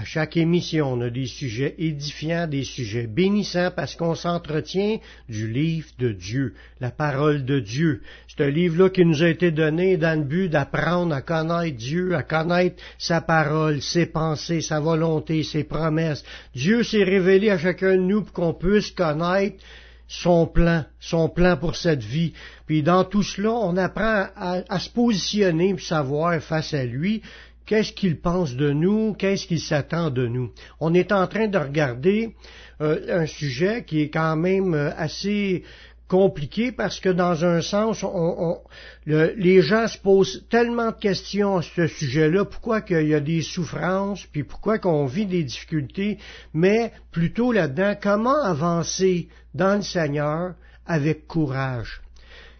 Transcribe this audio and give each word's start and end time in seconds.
À 0.00 0.04
chaque 0.04 0.38
émission, 0.38 0.94
on 0.94 1.00
a 1.02 1.10
des 1.10 1.26
sujets 1.26 1.74
édifiants, 1.76 2.46
des 2.46 2.64
sujets 2.64 3.06
bénissants 3.06 3.70
parce 3.70 3.96
qu'on 3.96 4.14
s'entretient 4.14 4.98
du 5.28 5.46
livre 5.46 5.88
de 5.98 6.10
Dieu, 6.12 6.54
la 6.80 6.90
parole 6.90 7.44
de 7.44 7.60
Dieu. 7.60 8.00
C'est 8.26 8.42
un 8.42 8.48
livre-là 8.48 8.88
qui 8.88 9.04
nous 9.04 9.22
a 9.22 9.28
été 9.28 9.50
donné 9.50 9.98
dans 9.98 10.18
le 10.18 10.24
but 10.24 10.48
d'apprendre 10.48 11.14
à 11.14 11.20
connaître 11.20 11.76
Dieu, 11.76 12.14
à 12.14 12.22
connaître 12.22 12.82
sa 12.96 13.20
parole, 13.20 13.82
ses 13.82 14.06
pensées, 14.06 14.62
sa 14.62 14.80
volonté, 14.80 15.42
ses 15.42 15.64
promesses. 15.64 16.24
Dieu 16.54 16.82
s'est 16.82 17.04
révélé 17.04 17.50
à 17.50 17.58
chacun 17.58 17.92
de 17.92 18.00
nous 18.00 18.22
pour 18.22 18.32
qu'on 18.32 18.54
puisse 18.54 18.92
connaître 18.92 19.62
son 20.08 20.46
plan, 20.46 20.84
son 20.98 21.28
plan 21.28 21.56
pour 21.56 21.76
cette 21.76 22.02
vie. 22.02 22.32
Puis 22.66 22.82
dans 22.82 23.04
tout 23.04 23.22
cela, 23.22 23.52
on 23.52 23.76
apprend 23.76 24.26
à, 24.34 24.78
se 24.78 24.88
positionner, 24.88 25.74
puis 25.74 25.84
savoir 25.84 26.40
face 26.40 26.74
à 26.74 26.84
lui, 26.84 27.22
qu'est-ce 27.70 27.92
qu'il 27.92 28.18
pense 28.18 28.56
de 28.56 28.72
nous, 28.72 29.14
qu'est-ce 29.14 29.46
qu'il 29.46 29.60
s'attend 29.60 30.10
de 30.10 30.26
nous? 30.26 30.50
On 30.80 30.92
est 30.92 31.12
en 31.12 31.28
train 31.28 31.46
de 31.46 31.56
regarder 31.56 32.34
euh, 32.80 33.20
un 33.22 33.26
sujet 33.26 33.84
qui 33.84 34.00
est 34.00 34.10
quand 34.10 34.34
même 34.34 34.74
euh, 34.74 34.90
assez 34.96 35.62
compliqué 36.08 36.72
parce 36.72 36.98
que 36.98 37.10
dans 37.10 37.44
un 37.44 37.60
sens, 37.60 38.04
les 39.06 39.62
gens 39.62 39.86
se 39.86 39.98
posent 39.98 40.44
tellement 40.50 40.90
de 40.90 40.98
questions 40.98 41.58
à 41.58 41.62
ce 41.62 41.86
sujet-là, 41.86 42.44
pourquoi 42.44 42.80
qu'il 42.80 43.06
y 43.06 43.14
a 43.14 43.20
des 43.20 43.40
souffrances, 43.40 44.26
puis 44.26 44.42
pourquoi 44.42 44.80
qu'on 44.80 45.06
vit 45.06 45.26
des 45.26 45.44
difficultés, 45.44 46.18
mais 46.52 46.90
plutôt 47.12 47.52
là-dedans, 47.52 47.94
comment 48.02 48.42
avancer 48.42 49.28
dans 49.54 49.76
le 49.76 49.82
Seigneur 49.82 50.54
avec 50.86 51.28
courage? 51.28 52.00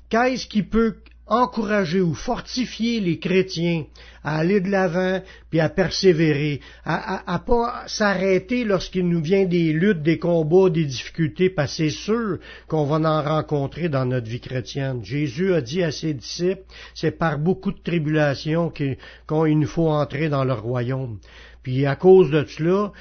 Qu'est-ce 0.08 0.46
qui 0.46 0.62
peut 0.62 0.94
encourager 1.30 2.00
ou 2.00 2.12
fortifier 2.12 3.00
les 3.00 3.20
chrétiens 3.20 3.84
à 4.24 4.38
aller 4.38 4.60
de 4.60 4.68
l'avant 4.68 5.22
puis 5.48 5.60
à 5.60 5.68
persévérer, 5.68 6.60
à, 6.84 7.32
à, 7.32 7.38
pas 7.38 7.84
s'arrêter 7.86 8.64
lorsqu'il 8.64 9.08
nous 9.08 9.22
vient 9.22 9.46
des 9.46 9.72
luttes, 9.72 10.02
des 10.02 10.18
combats, 10.18 10.68
des 10.68 10.84
difficultés, 10.84 11.48
parce 11.48 11.70
que 11.70 11.84
c'est 11.84 11.90
sûr 11.90 12.38
qu'on 12.68 12.84
va 12.84 12.96
en 12.96 13.22
rencontrer 13.22 13.88
dans 13.88 14.04
notre 14.04 14.28
vie 14.28 14.40
chrétienne. 14.40 15.04
Jésus 15.04 15.54
a 15.54 15.60
dit 15.60 15.82
à 15.84 15.92
ses 15.92 16.14
disciples, 16.14 16.64
c'est 16.94 17.16
par 17.16 17.38
beaucoup 17.38 17.70
de 17.70 17.80
tribulations 17.82 18.70
qu'il 18.70 18.98
nous 19.30 19.66
faut 19.66 19.88
entrer 19.88 20.28
dans 20.28 20.44
le 20.44 20.52
royaume. 20.52 21.18
Puis 21.62 21.86
à 21.86 21.94
cause 21.94 22.30
de 22.30 22.44
cela, 22.44 22.92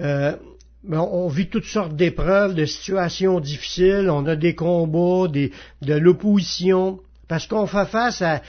euh, 0.00 0.36
on 0.90 1.28
vit 1.28 1.48
toutes 1.48 1.64
sortes 1.64 1.96
d'épreuves, 1.96 2.54
de 2.54 2.64
situations 2.64 3.40
difficiles, 3.40 4.08
on 4.10 4.26
a 4.26 4.36
des 4.36 4.54
combats, 4.54 5.28
des, 5.28 5.52
de 5.82 5.94
l'opposition, 5.94 7.00
parce 7.28 7.46
qu'on 7.46 7.66
fait 7.66 7.86
face 7.86 8.22
à, 8.22 8.40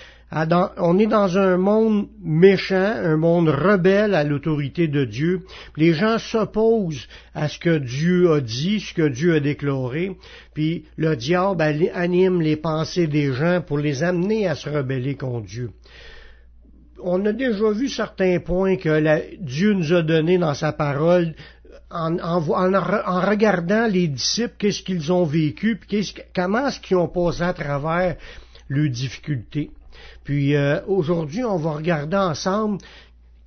on 0.77 0.99
est 0.99 1.08
dans 1.08 1.38
un 1.38 1.58
monde 1.58 2.08
méchant, 2.22 2.75
un 2.75 3.17
monde 3.17 3.49
rebelle 3.49 4.13
à 4.13 4.23
l'autorité 4.23 4.88
de 4.88 5.03
Dieu. 5.03 5.41
Les 5.75 5.94
gens 5.94 6.19
s'opposent 6.19 7.07
à 7.33 7.47
ce 7.47 7.57
que 7.57 7.77
Dieu 7.77 8.31
a 8.31 8.39
dit, 8.39 8.80
ce 8.80 8.94
que 8.94 9.07
Dieu 9.07 9.35
a 9.35 9.39
déclaré, 9.39 10.17
puis 10.53 10.85
le 10.97 11.16
diable 11.16 11.62
anime 11.94 12.41
les 12.41 12.57
pensées 12.57 13.07
des 13.07 13.34
gens 13.34 13.62
pour 13.62 13.79
les 13.79 14.03
amener 14.03 14.47
à 14.47 14.56
se 14.56 14.69
rebeller 14.69 15.16
contre 15.16 15.47
Dieu. 15.47 15.72
On 17.01 17.25
a 17.25 17.31
déjà 17.31 17.72
vu 17.72 17.88
certains 17.88 18.39
points 18.39 18.75
que 18.75 19.38
Dieu 19.39 19.73
nous 19.73 19.94
a 19.94 20.03
donnés 20.03 20.38
dans 20.38 20.53
sa 20.53 20.73
parole 20.73 21.34
en, 21.91 22.39
regardant 22.39 23.88
les 23.88 24.07
disciples, 24.07 24.53
qu'est-ce 24.59 24.84
qu'ils 24.84 25.12
ont 25.12 25.25
vécu, 25.25 25.75
puis 25.78 26.13
comment 26.35 26.68
est-ce 26.68 26.79
qu'ils 26.79 26.97
ont 26.97 27.07
passé 27.07 27.41
à 27.41 27.53
travers 27.53 28.16
difficultés. 28.69 29.72
Puis 30.24 30.56
euh, 30.56 30.80
aujourd'hui, 30.85 31.44
on 31.44 31.57
va 31.57 31.72
regarder 31.72 32.18
ensemble 32.18 32.78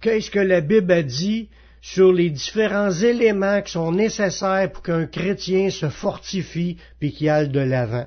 qu'est-ce 0.01 0.31
que 0.31 0.41
la 0.41 0.61
Bible 0.61 0.93
a 0.93 1.03
dit 1.03 1.49
sur 1.81 2.13
les 2.13 2.31
différents 2.31 2.91
éléments 2.91 3.61
qui 3.63 3.73
sont 3.73 3.93
nécessaires 3.93 4.71
pour 4.71 4.83
qu'un 4.83 5.07
chrétien 5.07 5.71
se 5.71 5.89
fortifie 5.89 6.77
puis 6.99 7.13
qu'il 7.13 7.29
aille 7.29 7.49
de 7.49 7.61
l'avant. 7.61 8.07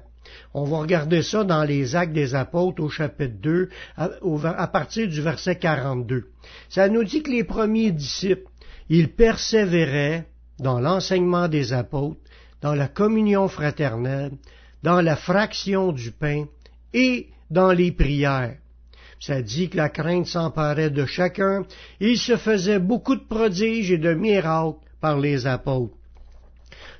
On 0.53 0.63
va 0.63 0.79
regarder 0.79 1.21
ça 1.21 1.43
dans 1.43 1.63
les 1.63 1.95
Actes 1.95 2.13
des 2.13 2.35
Apôtres 2.35 2.81
au 2.81 2.89
chapitre 2.89 3.35
2 3.41 3.69
à, 3.97 4.09
à 4.57 4.67
partir 4.67 5.07
du 5.07 5.21
verset 5.21 5.57
42. 5.57 6.25
Ça 6.69 6.87
nous 6.87 7.03
dit 7.03 7.21
que 7.21 7.31
les 7.31 7.43
premiers 7.43 7.91
disciples, 7.91 8.49
ils 8.89 9.11
persévéraient 9.11 10.25
dans 10.59 10.79
l'enseignement 10.79 11.47
des 11.47 11.73
apôtres, 11.73 12.19
dans 12.61 12.73
la 12.75 12.87
communion 12.87 13.47
fraternelle, 13.47 14.31
dans 14.83 15.01
la 15.01 15.15
fraction 15.15 15.91
du 15.91 16.11
pain 16.11 16.45
et 16.95 17.27
dans 17.51 17.71
les 17.71 17.91
prières. 17.91 18.57
Ça 19.19 19.41
dit 19.41 19.69
que 19.69 19.77
la 19.77 19.89
crainte 19.89 20.27
s'emparait 20.27 20.89
de 20.89 21.05
chacun, 21.05 21.63
et 21.99 22.11
il 22.11 22.17
se 22.17 22.37
faisait 22.37 22.79
beaucoup 22.79 23.15
de 23.15 23.27
prodiges 23.27 23.91
et 23.91 23.97
de 23.97 24.13
miracles 24.13 24.79
par 25.01 25.19
les 25.19 25.45
apôtres. 25.45 25.93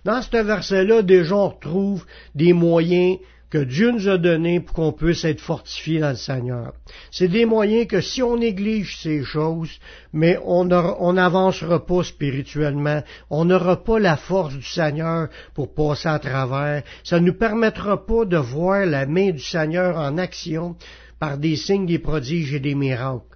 Dans 0.04 0.22
ce 0.22 0.38
verset-là, 0.38 1.02
déjà 1.02 1.36
on 1.36 1.50
retrouve 1.50 2.06
des 2.36 2.54
moyens 2.54 3.18
que 3.56 3.64
Dieu 3.64 3.92
nous 3.92 4.10
a 4.10 4.18
donnés 4.18 4.60
pour 4.60 4.76
qu'on 4.76 4.92
puisse 4.92 5.24
être 5.24 5.40
fortifié 5.40 6.02
dans 6.02 6.10
le 6.10 6.18
Seigneur. 6.18 6.74
C'est 7.10 7.30
des 7.30 7.46
moyens 7.46 7.88
que 7.88 8.02
si 8.02 8.22
on 8.22 8.36
néglige 8.36 8.98
ces 8.98 9.24
choses, 9.24 9.80
mais 10.12 10.38
on 10.44 10.66
n'avancera 11.14 11.86
pas 11.86 12.04
spirituellement, 12.04 13.02
on 13.30 13.46
n'aura 13.46 13.82
pas 13.82 13.98
la 13.98 14.18
force 14.18 14.56
du 14.56 14.62
Seigneur 14.62 15.30
pour 15.54 15.74
passer 15.74 16.10
à 16.10 16.20
travers, 16.20 16.84
ça 17.06 17.22
ne 17.22 17.28
nous 17.28 17.38
permettra 17.38 18.06
pas 18.06 18.26
de 18.26 18.36
voir 18.36 18.86
la 18.86 19.06
main 19.06 19.32
du 19.32 19.40
Seigneur 19.40 19.96
en 19.96 20.18
action 20.18 20.76
par 21.18 21.38
des 21.38 21.56
signes, 21.56 21.86
des 21.86 22.00
prodiges 22.00 22.54
et 22.54 22.60
des 22.60 22.76
miracles. 22.76 23.35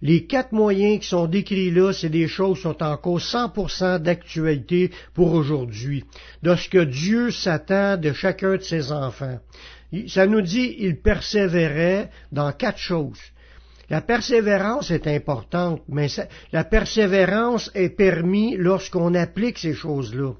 Les 0.00 0.26
quatre 0.26 0.52
moyens 0.52 1.00
qui 1.00 1.08
sont 1.08 1.26
décrits 1.26 1.72
là, 1.72 1.92
c'est 1.92 2.08
des 2.08 2.28
choses 2.28 2.58
qui 2.58 2.62
sont 2.62 2.82
encore 2.82 3.18
100% 3.18 3.98
d'actualité 3.98 4.92
pour 5.12 5.32
aujourd'hui, 5.32 6.04
de 6.42 6.54
ce 6.54 6.68
que 6.68 6.84
Dieu 6.84 7.30
s'attend 7.30 7.96
de 7.96 8.12
chacun 8.12 8.56
de 8.56 8.62
ses 8.62 8.92
enfants. 8.92 9.40
Ça 10.06 10.26
nous 10.26 10.42
dit, 10.42 10.76
il 10.78 11.00
persévérait 11.00 12.10
dans 12.30 12.52
quatre 12.52 12.78
choses. 12.78 13.18
La 13.90 14.02
persévérance 14.02 14.90
est 14.90 15.06
importante, 15.06 15.82
mais 15.88 16.08
la 16.52 16.62
persévérance 16.62 17.70
est 17.74 17.88
permise 17.88 18.56
lorsqu'on 18.58 19.14
applique 19.14 19.58
ces 19.58 19.72
choses-là 19.74 20.34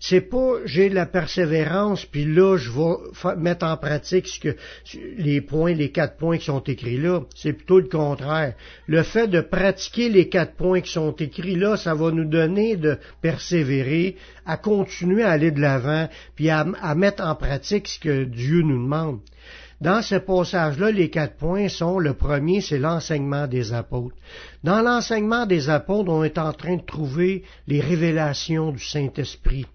c'est 0.00 0.20
pas 0.20 0.56
j'ai 0.64 0.88
de 0.88 0.94
la 0.94 1.06
persévérance, 1.06 2.04
puis 2.04 2.24
là, 2.24 2.56
je 2.56 2.70
vais 2.70 3.36
mettre 3.36 3.66
en 3.66 3.76
pratique 3.76 4.28
ce 4.28 4.40
que, 4.40 4.56
les 5.16 5.40
points, 5.40 5.72
les 5.72 5.90
quatre 5.90 6.16
points 6.16 6.38
qui 6.38 6.46
sont 6.46 6.62
écrits 6.62 6.98
là. 6.98 7.22
C'est 7.34 7.52
plutôt 7.52 7.80
le 7.80 7.88
contraire. 7.88 8.54
Le 8.86 9.02
fait 9.02 9.28
de 9.28 9.40
pratiquer 9.40 10.08
les 10.08 10.28
quatre 10.28 10.54
points 10.54 10.80
qui 10.80 10.92
sont 10.92 11.12
écrits 11.16 11.56
là, 11.56 11.76
ça 11.76 11.94
va 11.94 12.10
nous 12.10 12.24
donner 12.24 12.76
de 12.76 12.98
persévérer, 13.20 14.16
à 14.46 14.56
continuer 14.56 15.24
à 15.24 15.30
aller 15.30 15.50
de 15.50 15.60
l'avant, 15.60 16.08
puis 16.36 16.50
à 16.50 16.64
mettre 16.94 17.24
en 17.24 17.34
pratique 17.34 17.88
ce 17.88 17.98
que 17.98 18.24
Dieu 18.24 18.62
nous 18.62 18.82
demande. 18.82 19.20
Dans 19.80 20.02
ce 20.02 20.16
passage-là, 20.16 20.90
les 20.90 21.08
quatre 21.08 21.36
points 21.36 21.68
sont, 21.68 22.00
le 22.00 22.14
premier, 22.14 22.60
c'est 22.60 22.80
l'enseignement 22.80 23.46
des 23.46 23.72
apôtres. 23.72 24.16
Dans 24.64 24.82
l'enseignement 24.82 25.46
des 25.46 25.70
apôtres, 25.70 26.10
on 26.10 26.24
est 26.24 26.36
en 26.36 26.52
train 26.52 26.78
de 26.78 26.84
trouver 26.84 27.44
les 27.68 27.80
révélations 27.80 28.72
du 28.72 28.82
Saint-Esprit, 28.82 29.66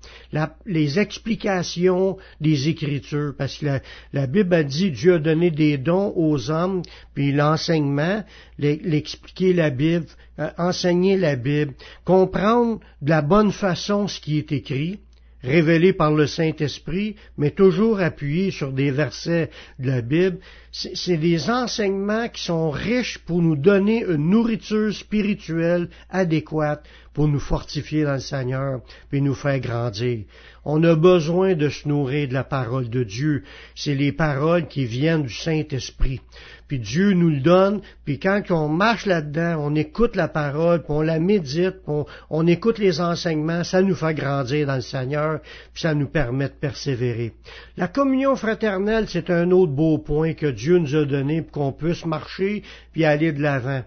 les 0.66 1.00
explications 1.00 2.18
des 2.42 2.68
Écritures, 2.68 3.34
parce 3.38 3.58
que 3.58 3.80
la, 4.12 4.28
Bible 4.28 4.54
a 4.54 4.64
dit 4.64 4.92
Dieu 4.92 5.16
a 5.16 5.20
donné 5.20 5.52
des 5.52 5.78
dons 5.78 6.12
aux 6.18 6.52
hommes, 6.52 6.82
puis 7.14 7.32
l'enseignement, 7.32 8.26
l'expliquer 8.58 9.54
la 9.54 9.70
Bible, 9.70 10.06
euh, 10.38 10.50
enseigner 10.58 11.16
la 11.16 11.38
Bible, 11.38 11.76
comprendre 12.04 12.82
de 13.02 13.10
la 13.10 13.22
bonne 13.22 13.54
façon 13.54 14.10
ce 14.10 14.20
qui 14.20 14.38
est 14.38 14.52
écrit, 14.52 15.00
révélé 15.44 15.94
par 15.94 16.12
le 16.14 16.26
Saint-Esprit, 16.26 17.16
mais 17.38 17.52
toujours 17.52 18.00
appuyé 18.00 18.52
sur 18.52 18.72
des 18.72 18.92
versets 18.92 19.50
de 19.80 19.88
la 19.88 20.02
Bible, 20.02 20.40
c'est 20.76 21.18
des 21.18 21.52
enseignements 21.52 22.28
qui 22.30 22.42
sont 22.42 22.72
riches 22.72 23.20
pour 23.20 23.44
nous 23.44 23.56
donner 23.56 24.04
une 24.04 24.32
nourriture 24.32 24.92
spirituelle 24.92 25.88
adéquate 26.10 26.84
pour 27.14 27.28
nous 27.28 27.40
fortifier 27.40 28.06
dans 28.06 28.14
le 28.14 28.20
Seigneur 28.20 28.82
et 29.12 29.22
nous 29.22 29.36
faire 29.36 29.60
grandir. 29.60 30.26
On 30.66 30.84
a 30.84 30.96
besoin 30.96 31.54
de 31.54 31.70
se 31.70 31.88
nourrir 31.88 32.30
de 32.30 32.34
la 32.34 32.44
parole 32.44 32.90
de 32.90 33.04
Dieu. 33.04 33.44
C'est 33.76 33.94
les 33.96 34.12
paroles 34.12 34.68
qui 34.68 34.86
viennent 34.86 35.24
du 35.24 35.34
Saint-Esprit. 35.34 36.22
Puis 36.68 36.80
Dieu 36.80 37.12
nous 37.12 37.30
le 37.30 37.42
donne, 37.42 37.82
puis 38.06 38.18
quand 38.18 38.42
on 38.50 38.70
marche 38.70 39.06
là-dedans, 39.06 39.58
on 39.60 39.76
écoute 39.76 40.16
la 40.16 40.30
parole, 40.30 40.82
puis 40.82 40.94
on 40.94 41.02
la 41.02 41.20
médite, 41.20 41.76
on, 41.86 42.06
on, 42.30 42.48
écoute 42.48 42.80
les 42.80 43.02
enseignements, 43.02 43.66
ça 43.66 43.82
nous 43.82 43.94
fait 43.94 44.14
grandir 44.16 44.66
dans 44.66 44.76
le 44.76 44.82
Seigneur, 44.82 45.42
puis 45.74 45.82
ça 45.82 45.94
nous 45.94 46.08
permet 46.08 46.48
de 46.48 46.54
persévérer. 46.54 47.34
La 47.76 47.90
communion 47.90 48.36
fraternelle, 48.36 49.06
c'est 49.10 49.30
un 49.30 49.52
autre 49.52 49.74
beau 49.74 49.98
point 49.98 50.34
que 50.34 50.48
Dieu 50.48 50.63
nous 50.72 50.96
a 50.96 51.06
donné 51.06 51.42
pour 51.42 51.52
qu'on 51.52 51.72
puisse 51.72 52.06
marcher 52.06 52.64
puis 52.92 53.06
aller 53.06 53.32
de 53.32 53.42
l'avant 53.42 53.84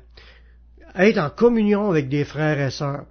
être 0.98 1.18
en 1.18 1.30
communion 1.30 1.90
avec 1.90 2.08
des 2.08 2.24
frères 2.24 2.60
et 2.60 2.70
sœurs. 2.70 3.04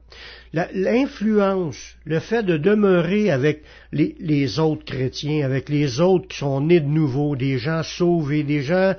L'influence, 0.54 1.96
le 2.06 2.20
fait 2.20 2.44
de 2.44 2.58
demeurer 2.58 3.30
avec 3.30 3.64
les, 3.92 4.60
autres 4.60 4.86
chrétiens, 4.86 5.46
avec 5.46 5.68
les 5.68 6.00
autres 6.00 6.30
qui 6.30 6.38
sont 6.38 6.62
nés 6.62 6.80
de 6.80 6.88
nouveau, 6.88 7.36
des 7.36 7.58
gens 7.58 7.84
sauvés, 7.84 8.44
des 8.44 8.62
gens 8.62 8.94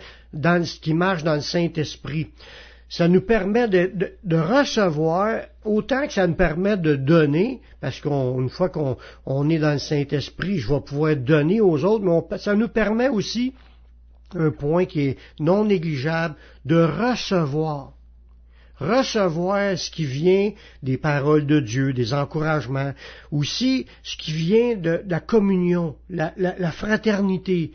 qui 0.82 0.92
marchent 0.92 1.24
dans 1.24 1.34
le 1.34 1.40
Saint-Esprit, 1.40 2.28
ça 2.90 3.08
nous 3.08 3.22
permet 3.22 3.69
de, 3.69 4.36
recevoir 4.36 5.40
autant 5.64 6.06
que 6.06 6.12
ça 6.12 6.26
nous 6.26 6.34
permet 6.34 6.76
de 6.76 6.94
donner, 6.94 7.60
parce 7.80 8.00
qu'une 8.00 8.50
fois 8.50 8.69
qu'on 8.69 9.48
est 9.48 9.58
dans 9.58 9.72
le 9.72 9.78
Saint-Esprit, 9.78 10.58
je 10.58 10.69
vais 10.69 10.80
pouvoir 10.80 11.16
donner 11.16 11.62
aux 11.62 11.82
autres, 11.84 12.04
mais 12.04 12.38
ça 12.38 12.54
nous 12.54 12.69
permet 12.69 13.08
aussi 13.08 13.54
un 14.34 14.50
point 14.50 14.84
qui 14.84 15.00
est 15.02 15.19
non 15.38 15.64
négligeable, 15.64 16.34
de 16.64 16.76
recevoir. 16.76 17.93
Recevoir 18.78 19.78
ce 19.78 19.90
qui 19.90 20.05
vient 20.05 20.52
des 20.82 20.99
paroles 20.99 21.46
de 21.46 21.61
Dieu, 21.61 21.93
des 21.94 22.12
encouragements, 22.12 22.93
aussi 23.31 23.87
ce 24.02 24.17
qui 24.17 24.32
vient 24.32 24.76
de, 24.76 25.02
la 25.08 25.20
communion, 25.20 25.96
la, 26.11 26.34
la 26.37 26.70
fraternité, 26.73 27.73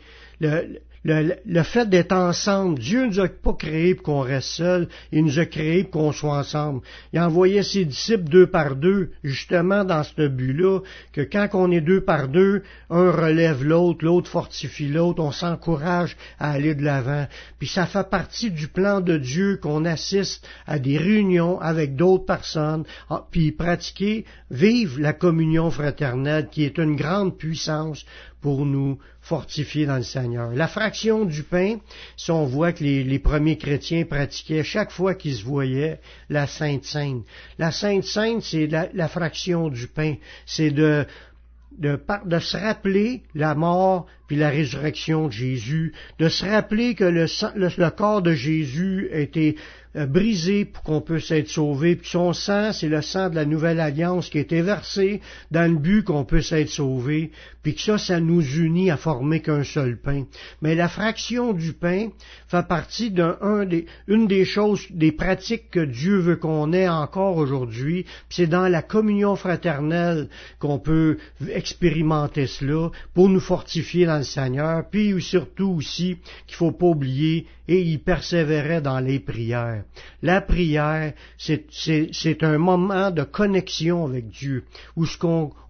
le, 1.04 1.62
fait 1.62 1.88
d'être 1.88 2.12
ensemble, 2.12 2.78
Dieu 2.78 3.02
ne 3.02 3.06
nous 3.06 3.20
a 3.20 3.28
pas 3.28 3.54
créés 3.54 3.94
pour 3.94 4.04
qu'on 4.04 4.20
reste 4.20 4.48
seul, 4.48 4.88
il 5.10 5.24
nous 5.24 5.38
a 5.38 5.46
créés 5.46 5.82
pour 5.82 6.02
qu'on 6.02 6.12
soit 6.12 6.36
ensemble. 6.38 6.82
Il 7.12 7.18
a 7.18 7.26
envoyé 7.26 7.62
ses 7.62 7.84
disciples 7.84 8.28
deux 8.28 8.46
par 8.46 8.76
deux, 8.76 9.10
justement 9.24 9.84
dans 9.84 10.04
ce 10.04 10.28
but-là, 10.28 10.80
que 11.12 11.22
quand 11.22 11.48
on 11.54 11.70
est 11.72 11.80
deux 11.80 12.02
par 12.02 12.28
deux, 12.28 12.62
un 12.88 13.10
relève 13.10 13.64
l'autre, 13.64 14.04
l'autre 14.04 14.30
fortifie 14.30 14.88
l'autre, 14.88 15.22
on 15.22 15.32
s'encourage 15.32 16.16
à 16.38 16.52
aller 16.52 16.74
de 16.74 16.84
l'avant. 16.84 17.26
Puis 17.58 17.68
ça 17.68 17.86
fait 17.86 18.08
partie 18.08 18.50
du 18.50 18.68
plan 18.68 19.00
de 19.00 19.18
Dieu 19.18 19.58
qu'on 19.60 19.84
assiste 19.84 20.46
à 20.66 20.78
des 20.78 20.98
réunions 20.98 21.60
avec 21.60 21.96
d'autres 21.96 22.26
personnes, 22.26 22.84
ah, 23.10 23.26
puis 23.30 23.50
pratiquer, 23.50 24.24
vivre 24.50 25.00
la 25.00 25.12
communion 25.12 25.70
fraternelle 25.70 26.48
qui 26.50 26.64
est 26.64 26.78
une 26.78 26.94
grande 26.94 27.36
puissance 27.36 28.04
pour 28.42 28.66
nous 28.66 28.98
fortifier 29.20 29.86
dans 29.86 29.96
le 29.96 30.02
Seigneur. 30.02 30.52
Fraction 30.92 31.24
du 31.24 31.42
pain, 31.42 31.78
si 32.18 32.30
on 32.30 32.44
voit 32.44 32.74
que 32.74 32.84
les, 32.84 33.18
premiers 33.18 33.56
chrétiens 33.56 34.04
pratiquaient 34.04 34.62
chaque 34.62 34.90
fois 34.90 35.14
qu'ils 35.14 35.36
se 35.36 35.42
voyaient 35.42 36.00
la 36.28 36.46
Sainte 36.46 36.84
Sainte. 36.84 37.24
La 37.58 37.72
Sainte 37.72 38.04
Sainte, 38.04 38.42
c'est 38.42 38.66
la, 38.66 39.08
fraction 39.08 39.70
du 39.70 39.86
pain. 39.86 40.16
C'est 40.44 40.70
de, 40.70 41.06
se 41.80 42.56
rappeler 42.58 43.22
la 43.34 43.54
mort 43.54 44.04
puis 44.28 44.36
la 44.36 44.50
résurrection 44.50 45.28
de 45.28 45.32
Jésus, 45.32 45.94
de 46.18 46.28
se 46.28 46.44
rappeler 46.44 46.94
que 46.94 47.04
le, 47.04 47.90
corps 47.90 48.20
de 48.20 48.34
Jésus 48.34 49.08
euh, 49.14 49.54
brisé 49.94 50.64
pour 50.64 50.82
qu'on 50.82 51.00
puisse 51.00 51.30
être 51.30 51.48
sauvé, 51.48 51.96
puis 51.96 52.08
son 52.08 52.32
sang, 52.32 52.72
c'est 52.72 52.88
le 52.88 53.02
sang 53.02 53.28
de 53.28 53.34
la 53.34 53.44
nouvelle 53.44 53.80
alliance 53.80 54.30
qui 54.30 54.38
a 54.38 54.40
été 54.40 54.62
versé 54.62 55.20
dans 55.50 55.70
le 55.70 55.78
but 55.78 56.04
qu'on 56.04 56.24
puisse 56.24 56.52
être 56.52 56.70
sauvé, 56.70 57.30
puis 57.62 57.74
que 57.74 57.80
ça, 57.80 57.98
ça 57.98 58.18
nous 58.18 58.42
unit 58.42 58.90
à 58.90 58.96
former 58.96 59.40
qu'un 59.40 59.64
seul 59.64 59.98
pain. 59.98 60.24
Mais 60.62 60.74
la 60.74 60.88
fraction 60.88 61.52
du 61.52 61.74
pain 61.74 62.08
fait 62.48 62.66
partie 62.66 63.10
d'une 63.10 64.26
des, 64.26 64.44
choses, 64.44 64.86
des 64.90 65.12
pratiques 65.12 65.70
que 65.70 65.84
Dieu 65.84 66.16
veut 66.16 66.36
qu'on 66.36 66.72
ait 66.72 66.88
encore 66.88 67.36
aujourd'hui, 67.36 68.06
c'est 68.30 68.46
dans 68.46 68.68
la 68.68 68.82
communion 68.82 69.36
fraternelle 69.36 70.28
qu'on 70.58 70.78
peut 70.78 71.18
expérimenter 71.50 72.46
cela 72.46 72.90
pour 73.14 73.28
nous 73.28 73.40
fortifier 73.40 74.06
dans 74.06 74.18
le 74.18 74.24
Seigneur, 74.24 74.84
puis 74.90 75.20
surtout 75.20 75.74
aussi 75.76 76.16
qu'il 76.46 76.56
faut 76.56 76.72
pas 76.72 76.86
oublier, 76.86 77.46
et 77.68 77.80
il 77.80 78.00
persévérait 78.00 78.80
dans 78.80 79.00
les 79.00 79.20
prières. 79.20 79.81
La 80.22 80.40
prière, 80.40 81.12
c'est 81.38 82.42
un 82.42 82.58
moment 82.58 83.10
de 83.10 83.22
connexion 83.22 84.04
avec 84.04 84.28
Dieu, 84.28 84.64
où 84.96 85.06
ce 85.06 85.16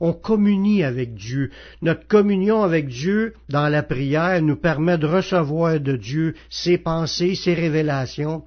on 0.00 0.12
communie 0.12 0.84
avec 0.84 1.14
Dieu. 1.14 1.50
Notre 1.80 2.06
communion 2.06 2.62
avec 2.62 2.88
Dieu 2.88 3.34
dans 3.48 3.68
la 3.68 3.82
prière 3.82 4.42
nous 4.42 4.56
permet 4.56 4.98
de 4.98 5.06
recevoir 5.06 5.80
de 5.80 5.96
Dieu 5.96 6.34
ses 6.50 6.78
pensées, 6.78 7.34
ses 7.34 7.54
révélations, 7.54 8.44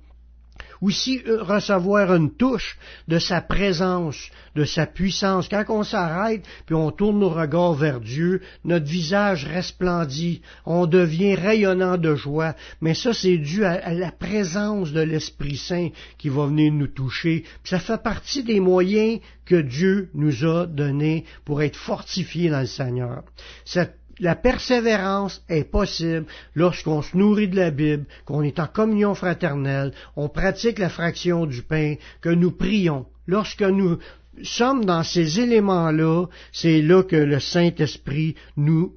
aussi 0.82 1.22
euh, 1.28 1.42
recevoir 1.42 2.14
une 2.14 2.32
touche 2.32 2.78
de 3.08 3.20
sa 3.20 3.42
présence, 3.42 4.30
de 4.56 4.66
sa 4.66 4.86
puissance. 4.86 5.48
Quand 5.50 5.64
on 5.70 5.84
s'arrête, 5.84 6.44
puis 6.66 6.76
on 6.76 6.92
tourne 6.92 7.20
nos 7.20 7.30
regards 7.30 7.74
vers 7.74 8.00
Dieu, 8.00 8.42
notre 8.64 8.86
visage 8.86 9.46
resplendit, 9.46 10.42
on 10.66 10.86
devient 10.86 11.36
rayonnant 11.36 11.98
de 11.98 12.16
joie, 12.16 12.56
mais 12.82 12.94
ça 12.94 13.14
c'est 13.14 13.38
dû 13.38 13.66
à, 13.66 13.94
la 13.94 14.12
présence 14.12 14.92
de 14.92 15.02
l'Esprit 15.02 15.58
Saint 15.58 15.90
qui 16.18 16.30
va 16.30 16.48
venir 16.48 16.72
nous 16.72 16.88
toucher. 16.88 17.44
ça 17.64 17.80
fait 17.80 18.02
partie 18.02 18.44
des 18.44 18.60
moyens 18.60 19.20
que 19.46 19.62
Dieu 19.62 20.10
nous 20.14 20.44
a 20.46 20.66
donnés 20.66 21.26
pour 21.46 21.62
être 21.62 21.78
fortifiés 21.78 22.50
dans 22.50 22.62
le 22.62 22.66
Seigneur. 22.66 23.24
Cette 23.64 23.98
la 24.20 24.36
persévérance 24.36 25.44
est 25.50 25.64
possible 25.64 26.26
lorsqu'on 26.56 27.02
se 27.02 27.16
nourrit 27.18 27.48
de 27.48 27.56
la 27.56 27.72
Bible, 27.72 28.06
qu'on 28.26 28.44
est 28.44 28.60
en 28.60 28.68
communion 28.68 29.16
fraternelle, 29.16 29.94
on 30.16 30.30
pratique 30.30 30.80
la 30.80 30.90
fraction 30.90 31.46
du 31.46 31.62
pain, 31.62 31.96
que 32.22 32.30
nous 32.30 32.52
prions. 32.52 33.06
Lorsque 33.28 33.64
nous 33.64 33.98
sommes 34.44 34.86
dans 34.86 35.04
ces 35.04 35.40
éléments-là, 35.40 36.26
c'est 36.52 36.82
là 36.82 37.04
que 37.04 37.16
le 37.16 37.40
Saint-Esprit 37.40 38.36
nous 38.58 38.94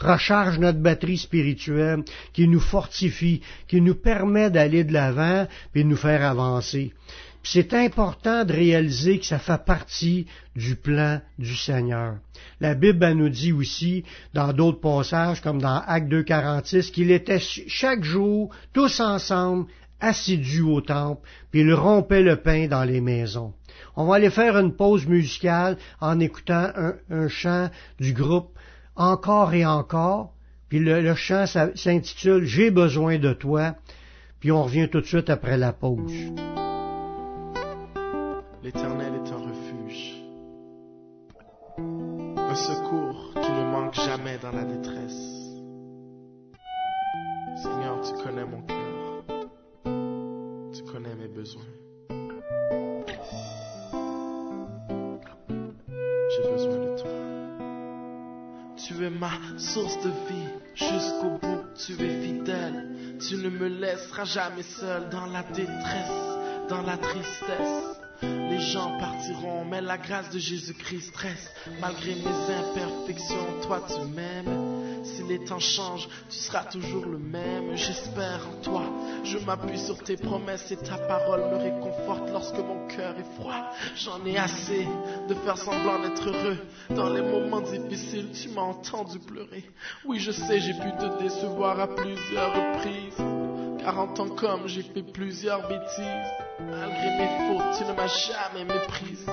recharge 0.00 0.58
notre 0.58 0.78
batterie 0.78 1.18
spirituelle, 1.18 2.04
qui 2.32 2.46
nous 2.48 2.60
fortifie, 2.60 3.42
qui 3.66 3.80
nous 3.80 3.96
permet 3.96 4.50
d'aller 4.50 4.84
de 4.84 4.92
l'avant 4.92 5.46
et 5.74 5.82
de 5.82 5.88
nous 5.88 5.96
faire 5.96 6.24
avancer. 6.24 6.92
C'est 7.42 7.72
important 7.72 8.44
de 8.44 8.52
réaliser 8.52 9.18
que 9.18 9.26
ça 9.26 9.38
fait 9.38 9.64
partie 9.64 10.26
du 10.56 10.76
plan 10.76 11.20
du 11.38 11.54
Seigneur. 11.56 12.16
La 12.60 12.74
Bible 12.74 13.12
nous 13.12 13.28
dit 13.28 13.52
aussi, 13.52 14.04
dans 14.34 14.52
d'autres 14.52 14.80
passages, 14.80 15.40
comme 15.40 15.60
dans 15.60 15.82
Acte 15.86 16.08
2.46, 16.10 16.90
qu'il 16.90 17.10
était 17.10 17.40
chaque 17.40 18.04
jour, 18.04 18.50
tous 18.72 19.00
ensemble, 19.00 19.66
assidus 20.00 20.62
au 20.62 20.80
temple, 20.80 21.22
puis 21.50 21.60
il 21.60 21.72
rompait 21.74 22.22
le 22.22 22.36
pain 22.36 22.68
dans 22.68 22.84
les 22.84 23.00
maisons. 23.00 23.52
On 23.96 24.06
va 24.06 24.16
aller 24.16 24.30
faire 24.30 24.56
une 24.56 24.74
pause 24.74 25.06
musicale 25.06 25.76
en 26.00 26.20
écoutant 26.20 26.70
un, 27.10 27.28
chant 27.28 27.70
du 27.98 28.12
groupe 28.12 28.50
Encore 28.94 29.54
et 29.54 29.66
encore, 29.66 30.34
puis 30.68 30.78
le, 30.78 31.00
le 31.00 31.14
chant 31.14 31.46
s'intitule 31.46 32.44
J'ai 32.44 32.70
besoin 32.70 33.18
de 33.18 33.32
toi, 33.32 33.74
puis 34.40 34.52
on 34.52 34.64
revient 34.64 34.88
tout 34.88 35.00
de 35.00 35.06
suite 35.06 35.30
après 35.30 35.56
la 35.56 35.72
pause. 35.72 36.12
L'Éternel 38.60 39.14
est 39.14 39.32
un 39.32 39.38
refuge, 39.38 40.20
un 41.78 42.54
secours 42.56 43.30
qui 43.34 43.52
ne 43.52 43.70
manque 43.70 43.94
jamais 43.94 44.36
dans 44.38 44.50
la 44.50 44.64
détresse. 44.64 45.54
Seigneur, 47.62 48.00
tu 48.02 48.12
connais 48.20 48.44
mon 48.44 48.62
cœur, 48.62 49.22
tu 50.74 50.82
connais 50.90 51.14
mes 51.14 51.28
besoins. 51.28 51.62
J'ai 56.30 56.50
besoin 56.50 56.78
de 56.78 56.98
toi. 57.00 57.10
Tu 58.76 59.04
es 59.04 59.10
ma 59.10 59.30
source 59.56 59.98
de 60.02 60.10
vie 60.28 60.48
jusqu'au 60.74 61.38
bout, 61.40 61.64
tu 61.76 61.92
es 61.92 62.22
fidèle. 62.22 63.18
Tu 63.20 63.36
ne 63.36 63.50
me 63.50 63.68
laisseras 63.68 64.24
jamais 64.24 64.64
seul 64.64 65.08
dans 65.10 65.26
la 65.26 65.44
détresse, 65.44 66.68
dans 66.68 66.82
la 66.82 66.96
tristesse. 66.96 67.97
Les 68.22 68.60
gens 68.60 68.98
partiront, 68.98 69.64
mais 69.64 69.80
la 69.80 69.98
grâce 69.98 70.30
de 70.30 70.38
Jésus-Christ 70.38 71.14
reste. 71.16 71.54
Malgré 71.80 72.14
mes 72.14 72.54
imperfections, 72.54 73.60
toi 73.62 73.82
tu 73.86 74.00
m'aimes. 74.14 75.04
Si 75.04 75.22
les 75.22 75.44
temps 75.44 75.58
changent, 75.58 76.08
tu 76.28 76.36
seras 76.36 76.64
toujours 76.64 77.06
le 77.06 77.18
même. 77.18 77.76
J'espère 77.76 78.40
en 78.48 78.62
toi. 78.62 78.82
Je 79.24 79.38
m'appuie 79.38 79.78
sur 79.78 80.02
tes 80.02 80.16
promesses 80.16 80.70
et 80.70 80.76
ta 80.76 80.98
parole 80.98 81.40
me 81.50 81.56
réconforte 81.56 82.30
lorsque 82.30 82.58
mon 82.58 82.86
cœur 82.88 83.14
est 83.18 83.40
froid. 83.40 83.70
J'en 83.96 84.24
ai 84.26 84.36
assez 84.36 84.86
de 85.28 85.34
faire 85.34 85.56
semblant 85.56 86.00
d'être 86.00 86.28
heureux. 86.28 86.58
Dans 86.90 87.10
les 87.10 87.22
moments 87.22 87.60
difficiles, 87.60 88.30
tu 88.32 88.48
m'as 88.50 88.62
entendu 88.62 89.18
pleurer. 89.18 89.64
Oui, 90.04 90.18
je 90.18 90.32
sais, 90.32 90.60
j'ai 90.60 90.74
pu 90.74 90.90
te 90.98 91.22
décevoir 91.22 91.78
à 91.78 91.94
plusieurs 91.94 92.52
reprises. 92.54 93.24
Car 93.80 93.98
en 93.98 94.08
tant 94.08 94.28
qu'homme, 94.28 94.66
j'ai 94.66 94.82
fait 94.82 95.02
plusieurs 95.02 95.68
bêtises. 95.68 96.47
Malgré 96.60 97.10
mes 97.18 97.28
fautes, 97.46 97.78
tu 97.78 97.84
ne 97.84 97.92
m'as 97.92 98.08
jamais 98.08 98.64
méprisé. 98.64 99.26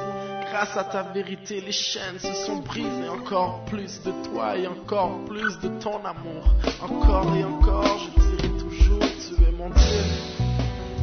Grâce 0.52 0.78
à 0.78 0.84
ta 0.84 1.02
vérité, 1.02 1.60
les 1.60 1.72
chaînes 1.72 2.20
se 2.20 2.34
sont 2.46 2.58
brisées. 2.58 3.10
Encore 3.10 3.66
plus 3.66 4.02
de 4.04 4.12
toi 4.30 4.56
et 4.56 4.68
encore 4.68 5.26
plus 5.26 5.60
de 5.60 5.70
ton 5.80 5.98
amour. 6.06 6.54
Encore 6.82 7.36
et 7.36 7.44
encore, 7.44 7.98
je 7.98 8.22
dirai 8.22 8.50
toujours, 8.60 9.00
tu 9.00 9.44
es 9.44 9.52
mon 9.52 9.70
Dieu. 9.70 10.04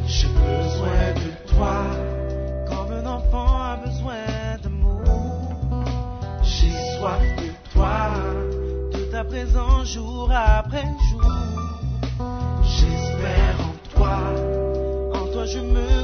J'ai 0.07 0.27
besoin 0.27 1.13
de 1.13 1.53
toi, 1.53 1.83
comme 2.67 2.93
un 2.93 3.05
enfant 3.05 3.61
a 3.61 3.75
besoin 3.85 4.57
d'amour. 4.63 5.83
J'ai 6.41 6.71
soif 6.97 7.21
de 7.37 7.51
toi, 7.73 8.11
de 8.93 9.11
ta 9.11 9.25
présence 9.25 9.87
jour 9.93 10.31
après 10.33 10.85
jour. 11.11 11.21
J'espère 12.63 13.57
en 13.59 13.97
toi, 13.97 14.19
en 15.13 15.25
toi 15.31 15.45
je 15.45 15.59
me 15.59 16.03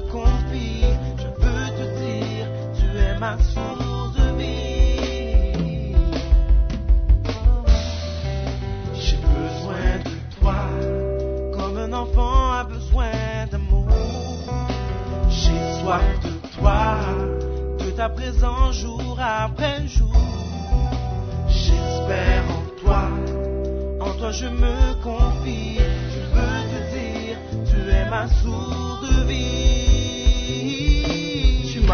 je 24.31 24.45
me 24.45 25.01
confie. 25.03 25.77
Je 26.13 26.21
veux 26.33 26.63
te 26.71 26.79
dire, 26.93 27.37
tu 27.69 27.89
es 27.89 28.09
ma 28.09 28.27
source 28.27 29.01
de 29.01 29.27
vie. 29.27 29.78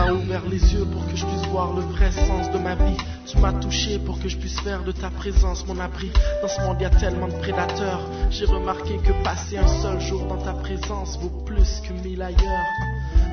M'as 0.06 0.12
ouvert 0.12 0.46
les 0.48 0.62
yeux 0.76 0.86
pour 0.86 1.04
que 1.08 1.16
je 1.16 1.26
puisse 1.26 1.48
voir 1.48 1.74
le 1.74 1.82
vrai 1.82 2.12
sens 2.12 2.52
de 2.52 2.60
ma 2.60 2.76
vie. 2.76 2.98
Tu 3.26 3.40
m'as 3.40 3.54
touché 3.54 3.98
pour 3.98 4.20
que 4.20 4.30
je 4.30 4.38
puisse 4.38 4.60
faire 4.60 4.84
de 4.84 4.92
ta 4.92 5.10
présence 5.10 5.66
mon 5.66 5.80
abri. 5.80 6.12
Dans 6.44 6.48
ce 6.48 6.62
monde, 6.62 6.78
il 6.80 6.84
y 6.84 6.86
a 6.86 6.92
tellement 6.92 7.28
de 7.28 7.34
prédateurs. 7.34 8.08
J'ai 8.30 8.46
remarqué 8.46 8.98
que 8.98 9.24
passer 9.24 9.58
un 9.58 9.66
seul 9.66 10.00
jour 10.00 10.28
dans 10.28 10.38
ta 10.38 10.54
présence 10.54 11.18
vaut 11.20 11.42
plus 11.44 11.82
que 11.82 11.94
mille 12.08 12.22
ailleurs. 12.22 12.68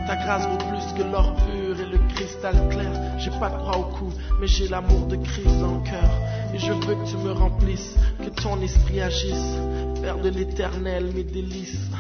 Ta 0.07 0.17
grâce 0.17 0.49
vaut 0.49 0.57
plus 0.57 0.95
que 0.97 1.02
l'or 1.02 1.35
pur 1.35 1.79
et 1.79 1.85
le 1.85 1.99
cristal 2.14 2.57
clair. 2.71 3.19
J'ai 3.19 3.31
pas 3.33 3.50
de 3.50 3.57
croix 3.59 3.76
au 3.76 3.95
cou, 3.95 4.11
mais 4.41 4.47
j'ai 4.47 4.69
l'amour 4.69 5.09
de 5.09 5.17
Christ 5.17 5.61
dans 5.61 5.75
le 5.75 5.83
cœur. 5.83 6.11
Et 6.55 6.59
je 6.59 6.73
veux 6.73 6.95
que 6.95 7.07
tu 7.07 7.19
me 7.19 7.33
remplisses, 7.33 7.97
que 8.19 8.31
ton 8.31 8.59
esprit 8.62 9.02
agisse. 9.02 9.59
Faire 10.00 10.17
de 10.17 10.31
l'éternel 10.31 11.12
mes 11.14 11.25
délices. 11.25 11.91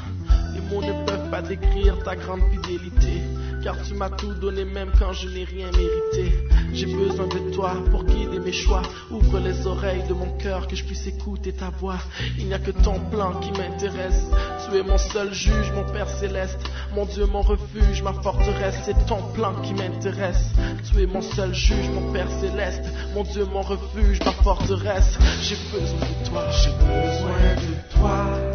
Les 0.54 0.62
mots 0.62 0.80
ne 0.80 1.04
peuvent 1.04 1.28
pas 1.30 1.42
décrire 1.42 2.02
ta 2.02 2.16
grande 2.16 2.40
fidélité. 2.50 3.20
Car 3.62 3.80
tu 3.82 3.94
m'as 3.94 4.10
tout 4.10 4.34
donné 4.34 4.64
même 4.64 4.90
quand 4.98 5.12
je 5.12 5.28
n'ai 5.28 5.44
rien 5.44 5.70
mérité. 5.70 6.46
J'ai 6.72 6.86
besoin 6.86 7.28
de 7.28 7.54
toi 7.54 7.74
pour 7.90 8.04
guider 8.04 8.40
mes 8.40 8.52
choix. 8.52 8.82
Ouvre 9.10 9.38
les 9.38 9.66
oreilles 9.66 10.02
de 10.08 10.14
mon 10.14 10.36
cœur 10.36 10.66
que 10.66 10.74
je 10.74 10.84
puisse 10.84 11.06
écouter 11.06 11.52
ta 11.52 11.70
voix. 11.70 11.98
Il 12.38 12.46
n'y 12.46 12.54
a 12.54 12.58
que 12.58 12.72
ton 12.72 12.98
plan 13.10 13.38
qui 13.40 13.52
m'intéresse. 13.52 14.26
Tu 14.66 14.76
es 14.76 14.82
mon 14.82 14.98
seul 14.98 15.32
juge, 15.32 15.70
mon 15.72 15.84
Père 15.84 16.08
céleste. 16.08 16.58
Mon 16.94 17.04
Dieu, 17.04 17.26
mon 17.26 17.42
refuge, 17.42 18.02
ma 18.02 18.12
forteresse. 18.14 18.76
C'est 18.84 19.06
ton 19.06 19.22
plan 19.32 19.54
qui 19.62 19.74
m'intéresse. 19.74 20.52
Tu 20.90 21.02
es 21.02 21.06
mon 21.06 21.22
seul 21.22 21.54
juge, 21.54 21.88
mon 21.90 22.12
Père 22.12 22.30
céleste. 22.40 22.84
Mon 23.14 23.22
Dieu, 23.22 23.44
mon 23.44 23.62
refuge, 23.62 24.18
ma 24.24 24.32
forteresse. 24.32 25.18
J'ai 25.40 25.56
besoin 25.70 25.98
de 26.00 26.28
toi. 26.28 26.50
J'ai 26.50 26.70
besoin 26.70 27.54
de 27.56 27.96
toi. 27.96 28.51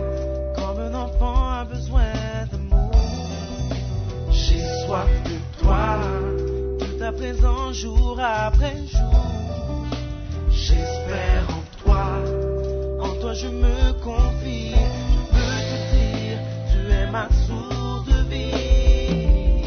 Soif 4.87 5.09
de 5.25 5.37
toi, 5.59 5.99
de 6.79 6.85
ta 6.99 7.11
présence 7.11 7.75
jour 7.75 8.17
après 8.21 8.77
jour. 8.87 9.85
J'espère 10.49 11.45
en 11.49 11.63
toi, 11.83 12.05
en 13.01 13.19
toi 13.19 13.33
je 13.33 13.47
me 13.47 13.91
confie. 14.01 14.75
Je 15.11 15.35
veux 15.35 15.59
te 15.71 15.77
dire, 15.93 16.39
tu 16.71 16.79
es 16.89 17.11
ma 17.11 17.27
source 17.45 18.05
de 18.05 18.19
vie. 18.29 19.65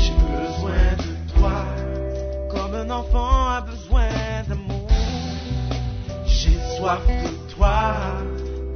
J'ai 0.00 0.16
besoin 0.32 0.84
de 1.04 1.12
toi, 1.34 1.58
comme 2.50 2.74
un 2.74 2.90
enfant 2.90 3.48
a 3.50 3.60
besoin 3.60 4.08
d'amour. 4.48 4.88
J'ai 6.24 6.58
soif 6.78 7.06
de 7.06 7.54
toi, 7.54 7.94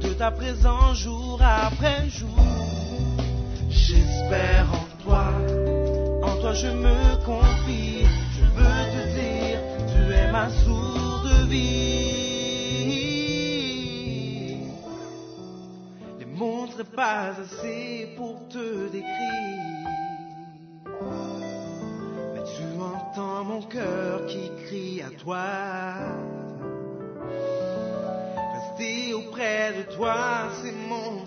de 0.01 0.09
ta 0.13 0.29
présence 0.29 0.97
jour 0.99 1.41
après 1.41 2.07
jour. 2.09 2.56
J'espère 4.29 4.67
en 4.73 4.85
toi, 5.03 5.25
en 6.21 6.35
toi 6.41 6.53
je 6.53 6.67
me 6.67 7.15
confie. 7.23 8.03
Je 8.35 8.43
veux 8.57 8.85
te 8.91 9.01
dire, 9.15 9.59
tu 9.87 10.01
es 10.13 10.27
ma 10.33 10.49
source 10.49 11.23
de 11.23 11.47
vie. 11.47 12.67
Les 16.19 16.25
mots 16.25 16.67
ne 16.77 16.83
pas 16.83 17.35
assez 17.39 18.09
pour 18.17 18.35
te 18.49 18.89
décrire. 18.89 19.87
Mais 22.33 22.43
tu 22.43 22.63
entends 22.81 23.45
mon 23.45 23.61
cœur 23.61 24.25
qui 24.25 24.51
crie 24.65 25.01
à 25.01 25.09
toi. 25.23 25.45
Rester 28.55 29.13
auprès 29.13 29.71
de 29.77 29.83
toi, 29.95 30.49
c'est 30.61 30.75
mon 30.89 31.26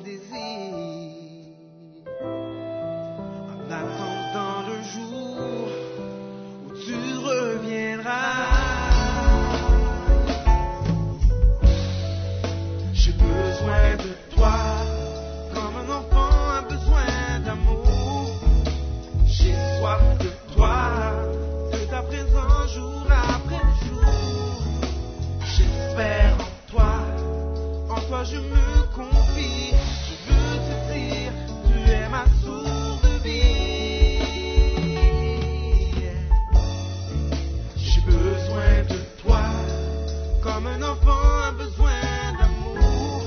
comme 40.60 40.72
un 40.72 40.82
enfant 40.82 41.48
a 41.48 41.52
besoin 41.52 41.90
d'amour. 42.38 43.22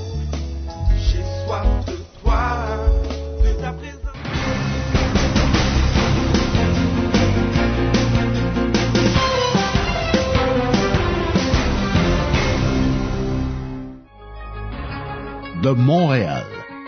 J'ai 0.98 1.24
soif 1.46 1.86
de 1.88 1.98
toi, 2.22 2.68
de 3.44 3.62
ta 3.62 3.74
présence. 3.74 4.02
De 15.64 15.70
Montréal, 15.72 16.46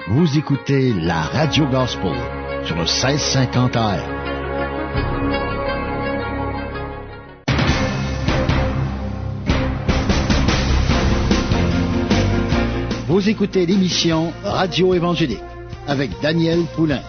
vous 0.09 0.37
écoutez 0.37 0.93
la 0.93 1.21
Radio 1.21 1.65
Gospel 1.67 2.13
sur 2.65 2.75
le 2.75 2.83
1650 2.83 3.75
AM. 3.77 4.14
Vous 13.15 13.29
écoutez 13.29 13.65
l'émission 13.65 14.33
Radio 14.43 14.93
Évangélique 14.93 15.39
avec 15.87 16.11
Daniel 16.21 16.65
Poulain. 16.75 17.01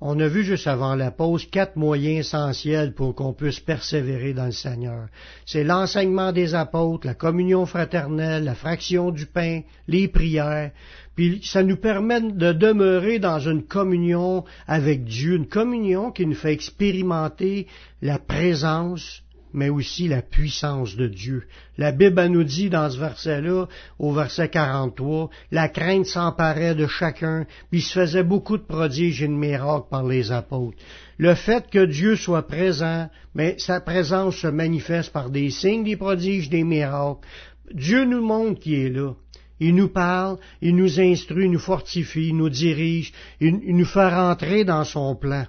On 0.00 0.20
a 0.20 0.28
vu 0.28 0.44
juste 0.44 0.68
avant 0.68 0.94
la 0.94 1.10
pause 1.10 1.44
quatre 1.50 1.74
moyens 1.74 2.20
essentiels 2.20 2.94
pour 2.94 3.16
qu'on 3.16 3.32
puisse 3.32 3.58
persévérer 3.58 4.32
dans 4.32 4.46
le 4.46 4.52
Seigneur. 4.52 5.08
C'est 5.44 5.64
l'enseignement 5.64 6.30
des 6.30 6.54
apôtres, 6.54 7.04
la 7.04 7.14
communion 7.14 7.66
fraternelle, 7.66 8.44
la 8.44 8.54
fraction 8.54 9.10
du 9.10 9.26
pain, 9.26 9.62
les 9.88 10.06
prières. 10.06 10.70
Puis 11.16 11.40
ça 11.42 11.64
nous 11.64 11.78
permet 11.78 12.20
de 12.20 12.52
demeurer 12.52 13.18
dans 13.18 13.40
une 13.40 13.64
communion 13.64 14.44
avec 14.68 15.02
Dieu, 15.02 15.34
une 15.34 15.48
communion 15.48 16.12
qui 16.12 16.26
nous 16.26 16.36
fait 16.36 16.52
expérimenter 16.52 17.66
la 18.02 18.20
présence 18.20 19.24
mais 19.52 19.68
aussi 19.68 20.08
la 20.08 20.22
puissance 20.22 20.96
de 20.96 21.06
Dieu. 21.06 21.44
La 21.78 21.92
Bible 21.92 22.26
nous 22.26 22.44
dit 22.44 22.70
dans 22.70 22.90
ce 22.90 22.98
verset-là, 22.98 23.66
au 23.98 24.12
verset 24.12 24.48
43, 24.48 25.30
la 25.50 25.68
crainte 25.68 26.06
s'emparait 26.06 26.74
de 26.74 26.86
chacun, 26.86 27.46
puis 27.70 27.80
il 27.80 27.82
se 27.82 27.98
faisait 27.98 28.22
beaucoup 28.22 28.58
de 28.58 28.62
prodiges 28.62 29.22
et 29.22 29.28
de 29.28 29.32
miracles 29.32 29.88
par 29.90 30.06
les 30.06 30.32
apôtres. 30.32 30.78
Le 31.18 31.34
fait 31.34 31.68
que 31.70 31.84
Dieu 31.84 32.16
soit 32.16 32.46
présent, 32.46 33.08
mais 33.34 33.56
sa 33.58 33.80
présence 33.80 34.36
se 34.36 34.46
manifeste 34.46 35.12
par 35.12 35.30
des 35.30 35.50
signes, 35.50 35.84
des 35.84 35.96
prodiges, 35.96 36.48
des 36.48 36.64
miracles. 36.64 37.26
Dieu 37.72 38.04
nous 38.04 38.24
montre 38.24 38.60
qu'il 38.60 38.74
est 38.74 38.90
là. 38.90 39.14
Il 39.60 39.74
nous 39.74 39.88
parle, 39.88 40.38
il 40.62 40.74
nous 40.74 41.00
instruit, 41.00 41.50
nous 41.50 41.58
fortifie, 41.58 42.32
nous 42.32 42.48
dirige, 42.48 43.12
il, 43.40 43.76
nous 43.76 43.84
fait 43.84 44.08
rentrer 44.08 44.64
dans 44.64 44.84
son 44.84 45.14
plan. 45.14 45.46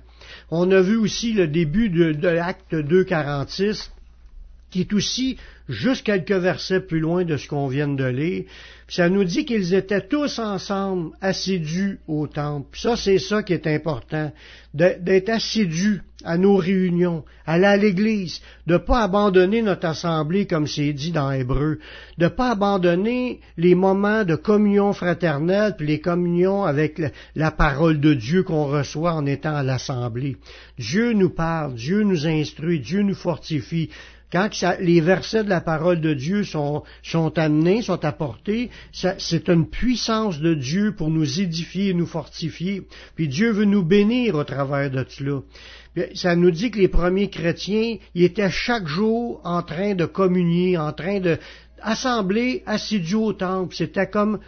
On 0.51 0.69
a 0.71 0.81
vu 0.81 0.97
aussi 0.97 1.31
le 1.31 1.47
début 1.47 1.89
de, 1.89 2.27
l'acte 2.27 2.75
246, 2.75 3.89
qui 4.69 4.81
est 4.81 4.93
aussi 4.93 5.37
juste 5.69 6.05
quelques 6.05 6.31
versets 6.31 6.81
plus 6.81 6.99
loin 6.99 7.23
de 7.23 7.37
ce 7.37 7.47
qu'on 7.47 7.67
vient 7.67 7.87
de 7.87 8.03
lire. 8.03 8.43
ça 8.89 9.07
nous 9.09 9.23
dit 9.23 9.45
qu'ils 9.45 9.73
étaient 9.73 10.05
tous 10.05 10.39
ensemble 10.39 11.15
assidus 11.21 11.99
au 12.07 12.27
temple. 12.27 12.77
ça, 12.77 12.97
c'est 12.97 13.17
ça 13.19 13.43
qui 13.43 13.53
est 13.53 13.65
important, 13.65 14.31
d'être 14.73 15.29
assidus 15.29 16.01
à 16.25 16.37
nos 16.37 16.55
réunions, 16.55 17.23
aller 17.45 17.65
à 17.65 17.77
l'église, 17.77 18.41
de 18.67 18.73
ne 18.73 18.77
pas 18.77 19.01
abandonner 19.01 19.61
notre 19.61 19.87
assemblée 19.87 20.47
comme 20.47 20.67
c'est 20.67 20.93
dit 20.93 21.11
dans 21.11 21.31
Hébreu, 21.31 21.79
de 22.17 22.25
ne 22.25 22.29
pas 22.29 22.51
abandonner 22.51 23.39
les 23.57 23.75
moments 23.75 24.23
de 24.23 24.35
communion 24.35 24.93
fraternelle, 24.93 25.75
puis 25.77 25.87
les 25.87 25.99
communions 25.99 26.63
avec 26.63 27.01
la 27.35 27.51
parole 27.51 27.99
de 27.99 28.13
Dieu 28.13 28.43
qu'on 28.43 28.65
reçoit 28.65 29.13
en 29.13 29.25
étant 29.25 29.55
à 29.55 29.63
l'assemblée. 29.63 30.37
Dieu 30.77 31.13
nous 31.13 31.29
parle, 31.29 31.75
Dieu 31.75 32.03
nous 32.03 32.27
instruit, 32.27 32.79
Dieu 32.79 33.01
nous 33.01 33.15
fortifie. 33.15 33.89
Quand 34.31 34.49
les 34.79 35.01
versets 35.01 35.43
de 35.43 35.49
la 35.49 35.59
parole 35.59 35.99
de 35.99 36.13
Dieu 36.13 36.45
sont, 36.45 36.83
amenés, 37.35 37.81
sont 37.81 38.05
apportés, 38.05 38.69
c'est 38.93 39.49
une 39.49 39.67
puissance 39.67 40.39
de 40.39 40.53
Dieu 40.53 40.93
pour 40.95 41.09
nous 41.09 41.41
édifier, 41.41 41.93
nous 41.93 42.05
fortifier. 42.05 42.83
Puis 43.15 43.27
Dieu 43.27 43.51
veut 43.51 43.65
nous 43.65 43.83
bénir 43.83 44.35
au 44.35 44.45
travers 44.45 44.89
de 44.89 45.05
cela. 45.09 45.41
Ça 46.15 46.35
nous 46.35 46.51
dit 46.51 46.71
que 46.71 46.79
les 46.79 46.87
premiers 46.87 47.29
chrétiens, 47.29 47.97
ils 48.15 48.23
étaient 48.23 48.49
chaque 48.49 48.87
jour 48.87 49.41
en 49.43 49.61
train 49.61 49.93
de 49.93 50.05
communier, 50.05 50.77
en 50.77 50.93
train 50.93 51.19
de 51.19 51.37
assembler 51.81 52.63
assidus 52.65 53.15
au 53.15 53.33
temple. 53.33 53.75
C'était 53.75 54.07
comme 54.09 54.39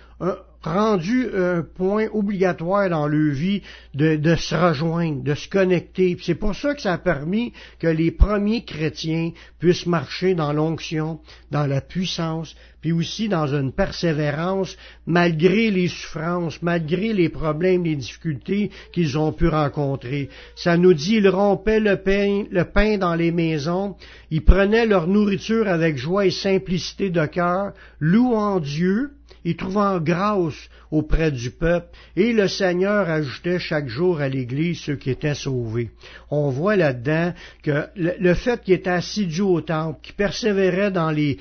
rendu 0.64 1.28
un 1.36 1.62
point 1.62 2.08
obligatoire 2.14 2.90
dans 2.90 3.08
leur 3.08 3.34
vie 3.34 3.62
de, 3.94 4.36
se 4.36 4.56
rejoindre, 4.56 5.24
de 5.24 5.36
se 5.36 5.50
connecter. 5.50 6.18
C'est 6.22 6.36
pour 6.36 6.56
ça 6.56 6.74
que 6.74 6.82
ça 6.82 6.94
a 6.94 6.98
permis 6.98 7.54
que 7.80 7.88
les 7.88 8.12
premiers 8.12 8.64
chrétiens 8.64 9.32
puissent 9.60 9.86
marcher 9.86 10.36
dans 10.36 10.54
l'onction, 10.54 11.20
dans 11.52 11.68
la 11.68 11.82
puissance, 11.82 12.56
puis 12.84 12.92
aussi 12.92 13.30
dans 13.30 13.48
une 13.48 13.72
persévérance 13.72 14.76
malgré 15.08 15.72
les 15.72 15.88
souffrances, 15.88 16.62
malgré 16.62 17.14
les 17.14 17.30
problèmes, 17.30 17.86
les 17.86 17.96
difficultés 17.96 18.72
qu'ils 18.92 19.18
ont 19.18 19.32
pu 19.32 19.48
rencontrer. 19.48 20.28
Ça 20.58 20.76
nous 20.76 20.94
dit, 20.94 21.16
ils 21.16 21.30
rompaient 21.30 21.80
le 21.80 21.96
pain, 21.96 22.98
dans 22.98 23.16
les 23.16 23.32
maisons, 23.32 23.96
ils 24.32 24.44
prenaient 24.44 24.86
leur 24.86 25.08
nourriture 25.08 25.70
avec 25.70 25.96
joie 25.96 26.26
et 26.26 26.32
simplicité 26.32 27.10
de 27.10 27.26
cœur, 27.26 27.72
louant 28.02 28.60
Dieu, 28.60 29.12
et 29.46 29.56
trouvant 29.56 30.00
grâce 30.00 30.70
auprès 30.92 31.32
du 31.32 31.50
peuple, 31.52 31.88
et 32.16 32.34
le 32.34 32.48
Seigneur 32.48 33.10
ajoutait 33.10 33.60
chaque 33.60 33.88
jour 33.88 34.22
à 34.22 34.30
l'Église 34.30 34.80
ceux 34.80 34.96
qui 34.96 35.10
étaient 35.10 35.34
sauvés. 35.34 35.90
On 36.30 36.50
voit 36.50 36.76
là-dedans 36.76 37.34
que 37.64 37.88
le, 37.96 38.34
fait 38.36 38.62
qu'il 38.62 38.76
était 38.76 38.92
assidu 38.92 39.42
au 39.42 39.62
temple, 39.62 40.00
qu'il 40.04 40.14
persévérait 40.14 40.92
dans 40.92 41.10
les, 41.10 41.38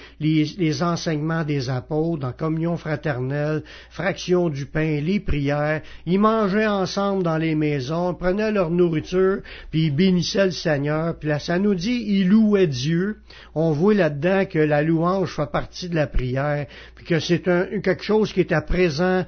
enseignements 0.83 1.32
des 1.45 1.71
apôtres, 1.71 2.27
en 2.27 2.33
communion 2.33 2.77
fraternelle, 2.77 3.63
fraction 3.91 4.49
du 4.49 4.67
pain, 4.67 5.01
les 5.01 5.21
prières, 5.21 5.83
ils 6.07 6.21
mangeaient 6.21 6.67
ensemble 6.67 7.23
dans 7.23 7.39
les 7.39 7.55
maisons, 7.55 8.15
prenaient 8.15 8.53
leur 8.53 8.71
nourriture, 8.71 9.41
puis 9.71 9.87
ils 9.87 9.95
bénissaient 9.95 10.47
le 10.47 10.51
Seigneur, 10.53 11.17
puis 11.19 11.29
là, 11.29 11.39
ça 11.39 11.59
nous 11.59 11.75
dit, 11.75 12.05
ils 12.07 12.29
louaient 12.29 12.67
Dieu. 12.67 13.19
On 13.55 13.73
voit 13.73 13.95
là-dedans 13.95 14.45
que 14.45 14.59
la 14.59 14.83
louange 14.83 15.35
fait 15.35 15.51
partie 15.51 15.89
de 15.89 15.95
la 15.95 16.07
prière, 16.07 16.67
puis 16.95 17.05
que 17.05 17.19
c'est 17.19 17.41
quelque 17.41 18.03
chose 18.03 18.33
qui 18.33 18.41
était 18.41 18.61
présent 18.61 19.25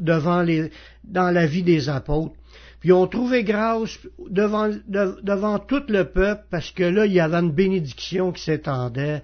devant 0.00 0.42
les, 0.42 0.70
dans 1.04 1.30
la 1.30 1.46
vie 1.46 1.62
des 1.62 1.88
apôtres. 1.88 2.34
Puis 2.82 2.92
on 2.92 3.06
trouvait 3.06 3.44
grâce 3.44 3.96
devant, 4.28 4.68
devant 4.88 5.60
tout 5.60 5.84
le 5.88 6.04
peuple 6.04 6.42
parce 6.50 6.72
que 6.72 6.82
là, 6.82 7.06
il 7.06 7.12
y 7.12 7.20
avait 7.20 7.36
une 7.38 7.52
bénédiction 7.52 8.32
qui 8.32 8.42
s'étendait. 8.42 9.22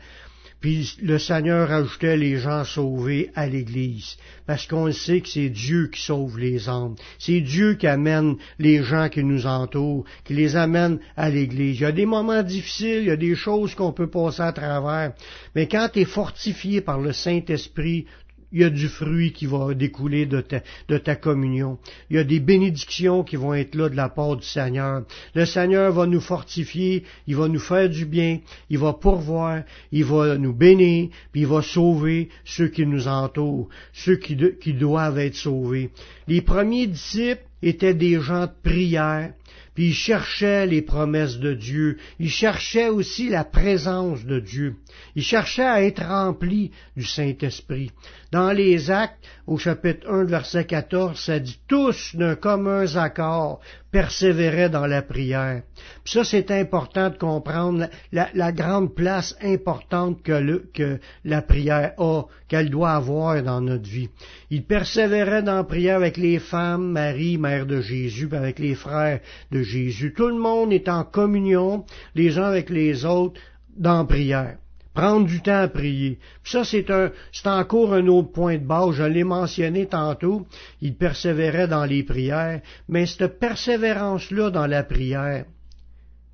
Puis 0.61 0.97
le 1.01 1.19
Seigneur 1.19 1.71
ajoutait 1.71 2.17
les 2.17 2.39
gens 2.39 2.65
sauvés 2.65 3.31
à 3.37 3.47
l'Église, 3.47 4.17
parce 4.45 4.67
qu'on 4.67 4.91
sait 4.91 5.21
que 5.21 5.29
c'est 5.29 5.51
Dieu 5.51 5.87
qui 5.87 6.03
sauve 6.03 6.37
les 6.39 6.69
âmes. 6.69 6.97
C'est 7.19 7.41
Dieu 7.41 7.75
qui 7.75 7.87
amène 7.87 8.37
les 8.59 8.83
gens 8.83 9.09
qui 9.09 9.23
nous 9.23 9.47
entourent, 9.47 10.05
qui 10.25 10.35
les 10.35 10.57
amène 10.57 10.99
à 11.17 11.31
l'Église. 11.31 11.77
Il 11.77 11.83
y 11.83 11.87
a 11.87 11.93
des 11.93 12.07
moments 12.07 12.43
difficiles, 12.43 13.03
il 13.03 13.09
y 13.09 13.11
a 13.11 13.17
des 13.17 13.37
choses 13.37 13.77
qu'on 13.77 13.93
peut 13.93 14.11
passer 14.11 14.43
à 14.43 14.53
travers, 14.53 15.13
mais 15.55 15.69
quand 15.69 15.89
tu 15.93 16.01
es 16.01 16.05
fortifié 16.05 16.81
par 16.81 16.99
le 16.99 17.13
Saint-Esprit, 17.13 18.07
il 18.53 18.61
y 18.61 18.65
a 18.65 18.71
du 18.71 18.89
fruit 18.89 19.33
qui 19.33 19.47
va 19.47 19.75
découler 19.75 20.27
de 20.27 20.41
ta, 20.41 21.17
communion. 21.17 21.79
Il 22.11 22.17
y 22.17 22.19
a 22.19 22.25
des 22.25 22.41
bénédictions 22.41 23.23
qui 23.23 23.37
vont 23.37 23.55
être 23.55 23.75
là 23.75 23.89
de 23.89 23.97
la 23.97 24.09
part 24.09 24.37
du 24.37 24.47
Seigneur. 24.47 25.03
Le 25.35 25.45
Seigneur 25.45 25.93
va 25.93 26.07
nous 26.07 26.21
fortifier, 26.21 27.05
il 27.27 27.37
va 27.37 27.49
nous 27.49 27.61
faire 27.61 27.89
du 27.89 28.07
bien, 28.07 28.41
il 28.71 28.79
va 28.79 28.93
pourvoir, 28.93 29.63
il 29.93 30.05
va 30.05 30.39
nous 30.39 30.55
bénir, 30.55 31.11
puis 31.33 31.43
il 31.43 31.47
va 31.47 31.63
sauver 31.63 32.31
ceux 32.45 32.69
qui 32.69 32.87
nous 32.87 33.09
entourent, 33.09 33.69
ceux 33.93 34.17
qui, 34.17 34.37
doivent 34.73 35.19
être 35.19 35.37
sauvés. 35.37 35.91
Les 36.27 36.41
premiers 36.41 36.87
disciples 36.87 37.43
étaient 37.63 37.95
des 37.95 38.21
gens 38.21 38.47
de 38.47 38.53
prière, 38.63 39.33
puis 39.75 39.89
ils 39.89 39.95
cherchaient 39.95 40.67
les 40.67 40.83
promesses 40.83 41.39
de 41.39 41.55
Dieu, 41.55 41.99
ils 42.19 42.31
cherchaient 42.31 42.89
aussi 42.89 43.29
la 43.29 43.45
présence 43.45 44.25
de 44.25 44.41
Dieu, 44.41 44.77
ils 45.15 45.23
cherchaient 45.23 45.63
à 45.63 45.83
être 45.83 46.03
remplis 46.05 46.71
du 46.97 47.05
Saint-Esprit. 47.05 47.91
Dans 48.31 48.53
les 48.53 48.91
actes, 48.91 49.25
au 49.47 49.57
chapitre 49.57 50.07
1, 50.07 50.25
verset 50.25 50.67
14, 50.67 51.19
ça 51.19 51.39
dit 51.39 51.59
tous 51.67 52.15
d'un 52.15 52.35
commun 52.35 52.85
accord 52.97 53.61
persévéraient 53.91 54.69
dans 54.69 54.87
la 54.87 55.01
prière. 55.01 55.63
Puis 56.05 56.13
ça, 56.13 56.25
c'est 56.25 56.51
important 56.51 57.09
de 57.09 57.17
comprendre 57.17 57.89
la, 58.13 58.53
grande 58.53 58.95
place 58.95 59.35
importante 59.43 60.23
que, 60.23 60.63
que 60.75 60.99
la 61.25 61.41
prière 61.41 61.95
a, 61.97 62.25
qu'elle 62.49 62.69
doit 62.69 62.93
avoir 62.93 63.43
dans 63.43 63.63
notre 63.63 63.89
vie. 63.89 64.11
Ils 64.51 64.65
persévéraient 64.65 65.43
dans 65.43 65.57
la 65.57 65.65
prière 65.65 65.97
avec 65.97 66.19
les 66.19 66.39
femmes, 66.39 66.93
Marie, 66.93 67.39
mère 67.39 67.65
de 67.65 67.81
Jésus, 67.81 68.29
avec 68.33 68.59
les 68.59 68.75
frères 68.75 69.21
de 69.51 69.63
Jésus. 69.63 70.13
Tout 70.15 70.29
le 70.29 70.39
monde 70.39 70.71
est 70.75 70.91
en 70.91 71.03
communion, 71.03 71.87
les 72.15 72.37
uns 72.37 72.45
avec 72.45 72.69
les 72.69 73.07
autres, 73.07 73.41
dans 73.75 73.99
la 73.99 74.05
prière. 74.05 74.59
Prendre 74.99 75.29
du 75.29 75.41
temps 75.41 75.61
à 75.61 75.69
prier. 75.69 76.19
Ça, 76.43 76.65
c'est 76.65 76.91
un, 76.91 77.13
c'est 77.31 77.47
encore 77.47 77.95
un 77.95 78.09
autre 78.09 78.33
point 78.33 78.59
de 78.59 78.67
base. 78.67 78.97
Je 78.97 79.05
l'ai 79.05 79.23
mentionné 79.23 79.87
tantôt. 79.87 80.45
Il 80.81 80.97
persévérait 80.97 81.69
dans 81.69 81.85
les 81.85 82.03
prières. 82.03 82.61
Mais 82.89 83.07
cette 83.07 83.39
persévérance-là 83.39 84.51
dans 84.51 84.67
la 84.67 84.83
prière, 84.83 85.45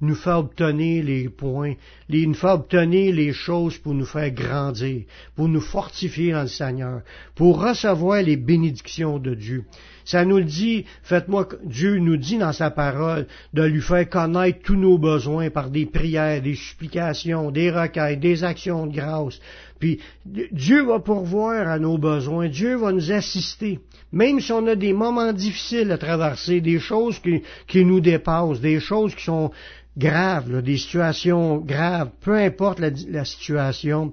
nous 0.00 0.14
fait 0.14 0.32
obtenir 0.32 1.04
les 1.04 1.28
points, 1.28 1.74
les, 2.08 2.26
nous 2.26 2.32
fait 2.32 2.48
obtenir 2.48 3.14
les 3.14 3.34
choses 3.34 3.76
pour 3.76 3.92
nous 3.92 4.06
faire 4.06 4.30
grandir, 4.30 5.02
pour 5.36 5.48
nous 5.48 5.60
fortifier 5.60 6.32
dans 6.32 6.42
le 6.42 6.48
Seigneur, 6.48 7.02
pour 7.34 7.62
recevoir 7.62 8.22
les 8.22 8.38
bénédictions 8.38 9.18
de 9.18 9.34
Dieu. 9.34 9.64
Ça 10.04 10.24
nous 10.24 10.38
le 10.38 10.44
dit, 10.44 10.84
faites-moi, 11.02 11.48
Dieu 11.64 11.98
nous 11.98 12.16
dit 12.16 12.38
dans 12.38 12.52
sa 12.52 12.70
parole 12.70 13.26
de 13.52 13.62
lui 13.62 13.80
faire 13.80 14.08
connaître 14.08 14.60
tous 14.62 14.76
nos 14.76 14.98
besoins 14.98 15.50
par 15.50 15.70
des 15.70 15.86
prières, 15.86 16.42
des 16.42 16.54
supplications, 16.54 17.50
des 17.50 17.70
requêtes, 17.70 18.20
des 18.20 18.44
actions 18.44 18.86
de 18.86 18.94
grâce. 18.94 19.40
Puis 19.78 20.00
Dieu 20.24 20.84
va 20.84 21.00
pourvoir 21.00 21.68
à 21.68 21.78
nos 21.78 21.98
besoins, 21.98 22.48
Dieu 22.48 22.76
va 22.76 22.92
nous 22.92 23.12
assister. 23.12 23.80
Même 24.12 24.40
si 24.40 24.52
on 24.52 24.66
a 24.66 24.76
des 24.76 24.92
moments 24.92 25.32
difficiles 25.32 25.90
à 25.90 25.98
traverser, 25.98 26.60
des 26.60 26.78
choses 26.78 27.18
qui, 27.18 27.42
qui 27.66 27.84
nous 27.84 28.00
dépassent, 28.00 28.60
des 28.60 28.80
choses 28.80 29.14
qui 29.14 29.24
sont 29.24 29.50
graves, 29.96 30.62
des 30.62 30.76
situations 30.76 31.58
graves, 31.58 32.10
peu 32.20 32.34
importe 32.34 32.80
la 32.80 33.24
situation, 33.24 34.12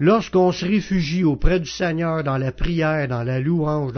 Lorsqu'on 0.00 0.52
se 0.52 0.64
réfugie 0.64 1.24
auprès 1.24 1.60
du 1.60 1.68
Seigneur 1.68 2.22
dans 2.22 2.38
la 2.38 2.52
prière, 2.52 3.08
dans 3.08 3.22
la 3.22 3.40
louange, 3.40 3.92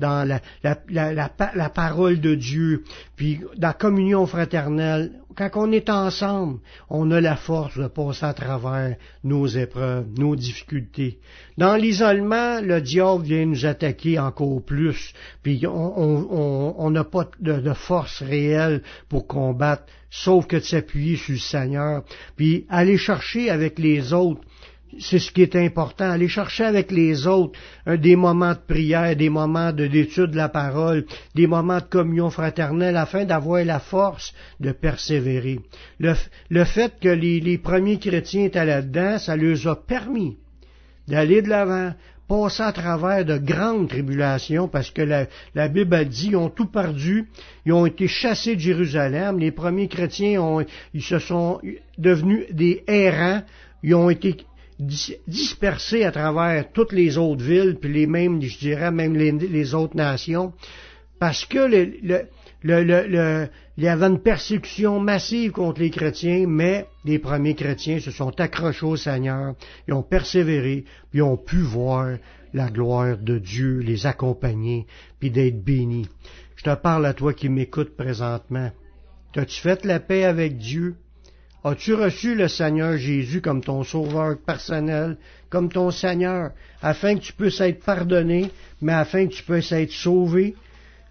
dans, 0.00 0.28
la, 0.28 1.68
parole 1.68 2.20
de 2.20 2.34
Dieu, 2.34 2.84
puis 3.16 3.40
dans 3.56 3.68
la 3.68 3.74
communion 3.74 4.26
fraternelle, 4.26 5.12
quand 5.36 5.50
on 5.54 5.70
est 5.70 5.90
ensemble, 5.90 6.60
on 6.88 7.10
a 7.10 7.20
la 7.20 7.36
force 7.36 7.76
de 7.76 7.86
passer 7.88 8.24
à 8.24 8.32
travers 8.32 8.96
nos 9.22 9.46
épreuves, 9.46 10.06
nos 10.16 10.34
difficultés. 10.34 11.18
Dans 11.58 11.76
l'isolement, 11.76 12.60
le 12.62 12.80
diable 12.80 13.24
vient 13.24 13.44
nous 13.44 13.66
attaquer 13.66 14.18
encore 14.18 14.62
plus, 14.64 15.12
puis 15.42 15.62
on 15.66 16.90
n'a 16.90 17.04
pas 17.04 17.28
de, 17.38 17.72
force 17.74 18.22
réelle 18.22 18.82
pour 19.10 19.26
combattre, 19.26 19.84
sauf 20.10 20.46
que 20.46 20.56
de 20.56 20.62
s'appuyer 20.62 21.16
sur 21.16 21.34
le 21.34 21.38
Seigneur, 21.38 22.04
puis 22.36 22.66
aller 22.70 22.96
chercher 22.96 23.50
avec 23.50 23.78
les 23.78 24.14
autres 24.14 24.40
c'est 24.98 25.18
ce 25.18 25.30
qui 25.30 25.42
est 25.42 25.56
important. 25.56 26.10
Aller 26.10 26.28
chercher 26.28 26.64
avec 26.64 26.90
les 26.90 27.26
autres 27.26 27.58
des 27.86 28.16
moments 28.16 28.52
de 28.52 28.58
prière, 28.66 29.14
des 29.16 29.28
moments 29.30 29.72
d'étude 29.72 30.30
de 30.30 30.36
la 30.36 30.48
parole, 30.48 31.04
des 31.34 31.46
moments 31.46 31.78
de 31.78 31.84
communion 31.84 32.30
fraternelle 32.30 32.96
afin 32.96 33.24
d'avoir 33.24 33.64
la 33.64 33.80
force 33.80 34.32
de 34.60 34.72
persévérer. 34.72 35.60
Le, 35.98 36.64
fait 36.64 36.94
que 37.00 37.08
les, 37.08 37.58
premiers 37.58 37.98
chrétiens 37.98 38.44
étaient 38.44 38.64
là-dedans, 38.64 39.18
ça 39.18 39.36
leur 39.36 39.66
a 39.66 39.76
permis 39.76 40.36
d'aller 41.08 41.42
de 41.42 41.48
l'avant, 41.48 41.92
passer 42.28 42.62
à 42.62 42.72
travers 42.72 43.24
de 43.24 43.38
grandes 43.38 43.88
tribulations, 43.88 44.66
parce 44.66 44.90
que 44.90 45.02
la, 45.02 45.26
la, 45.54 45.68
Bible 45.68 45.94
a 45.94 46.04
dit, 46.04 46.28
ils 46.30 46.36
ont 46.36 46.50
tout 46.50 46.66
perdu, 46.66 47.28
ils 47.64 47.72
ont 47.72 47.86
été 47.86 48.08
chassés 48.08 48.56
de 48.56 48.60
Jérusalem, 48.60 49.38
les 49.38 49.52
premiers 49.52 49.86
chrétiens 49.86 50.40
ont, 50.40 50.64
ils 50.92 51.02
se 51.02 51.20
sont 51.20 51.60
devenus 51.98 52.46
des 52.50 52.82
errants, 52.88 53.42
ils 53.84 53.94
ont 53.94 54.10
été 54.10 54.36
dispersés 54.78 56.04
à 56.04 56.12
travers 56.12 56.70
toutes 56.72 56.92
les 56.92 57.16
autres 57.18 57.42
villes, 57.42 57.76
puis 57.80 57.92
les 57.92 58.06
mêmes, 58.06 58.40
je 58.42 58.58
dirais, 58.58 58.90
même 58.90 59.16
les, 59.16 59.74
autres 59.74 59.96
nations, 59.96 60.52
parce 61.18 61.46
que 61.46 61.58
le, 61.58 62.28
le, 62.62 63.48
il 63.78 63.84
y 63.84 63.88
avait 63.88 64.06
une 64.06 64.22
persécution 64.22 65.00
massive 65.00 65.52
contre 65.52 65.80
les 65.80 65.90
chrétiens, 65.90 66.46
mais 66.46 66.86
les 67.04 67.18
premiers 67.18 67.54
chrétiens 67.54 68.00
se 68.00 68.10
sont 68.10 68.38
accrochés 68.40 68.86
au 68.86 68.96
Seigneur, 68.96 69.54
ils 69.88 69.94
ont 69.94 70.02
persévéré, 70.02 70.84
puis 71.10 71.22
ont 71.22 71.36
pu 71.36 71.56
voir 71.56 72.16
la 72.52 72.70
gloire 72.70 73.18
de 73.18 73.38
Dieu 73.38 73.78
les 73.78 74.06
accompagner, 74.06 74.86
puis 75.18 75.30
d'être 75.30 75.62
bénis. 75.62 76.08
Je 76.56 76.64
te 76.64 76.74
parle 76.74 77.06
à 77.06 77.14
toi 77.14 77.34
qui 77.34 77.48
m'écoutes 77.48 77.96
présentement. 77.96 78.70
As-tu 79.36 79.60
fait 79.60 79.84
la 79.84 80.00
paix 80.00 80.24
avec 80.24 80.56
Dieu? 80.56 80.96
As-tu 81.66 81.94
reçu 81.94 82.36
le 82.36 82.46
Seigneur 82.46 82.96
Jésus 82.96 83.40
comme 83.40 83.60
ton 83.60 83.82
sauveur 83.82 84.38
personnel, 84.38 85.16
comme 85.50 85.68
ton 85.68 85.90
Seigneur, 85.90 86.52
afin 86.80 87.16
que 87.16 87.22
tu 87.22 87.32
puisses 87.32 87.60
être 87.60 87.82
pardonné, 87.82 88.52
mais 88.80 88.92
afin 88.92 89.26
que 89.26 89.32
tu 89.32 89.42
puisses 89.42 89.72
être 89.72 89.90
sauvé? 89.90 90.54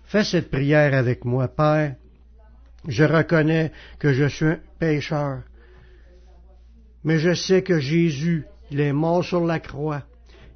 Fais 0.06 0.24
cette 0.24 0.50
prière 0.50 0.94
avec 0.94 1.26
moi, 1.26 1.50
Père. 1.50 1.96
Je 2.88 3.04
reconnais 3.04 3.74
que 4.00 4.14
je 4.14 4.30
suis 4.30 4.46
un 4.46 4.60
pécheur, 4.80 5.42
mais 7.04 7.20
je 7.20 7.34
sais 7.34 7.62
que 7.62 7.78
Jésus, 7.82 8.46
il 8.72 8.80
est 8.80 8.94
mort 8.94 9.26
sur 9.26 9.44
la 9.44 9.60
croix. 9.60 10.04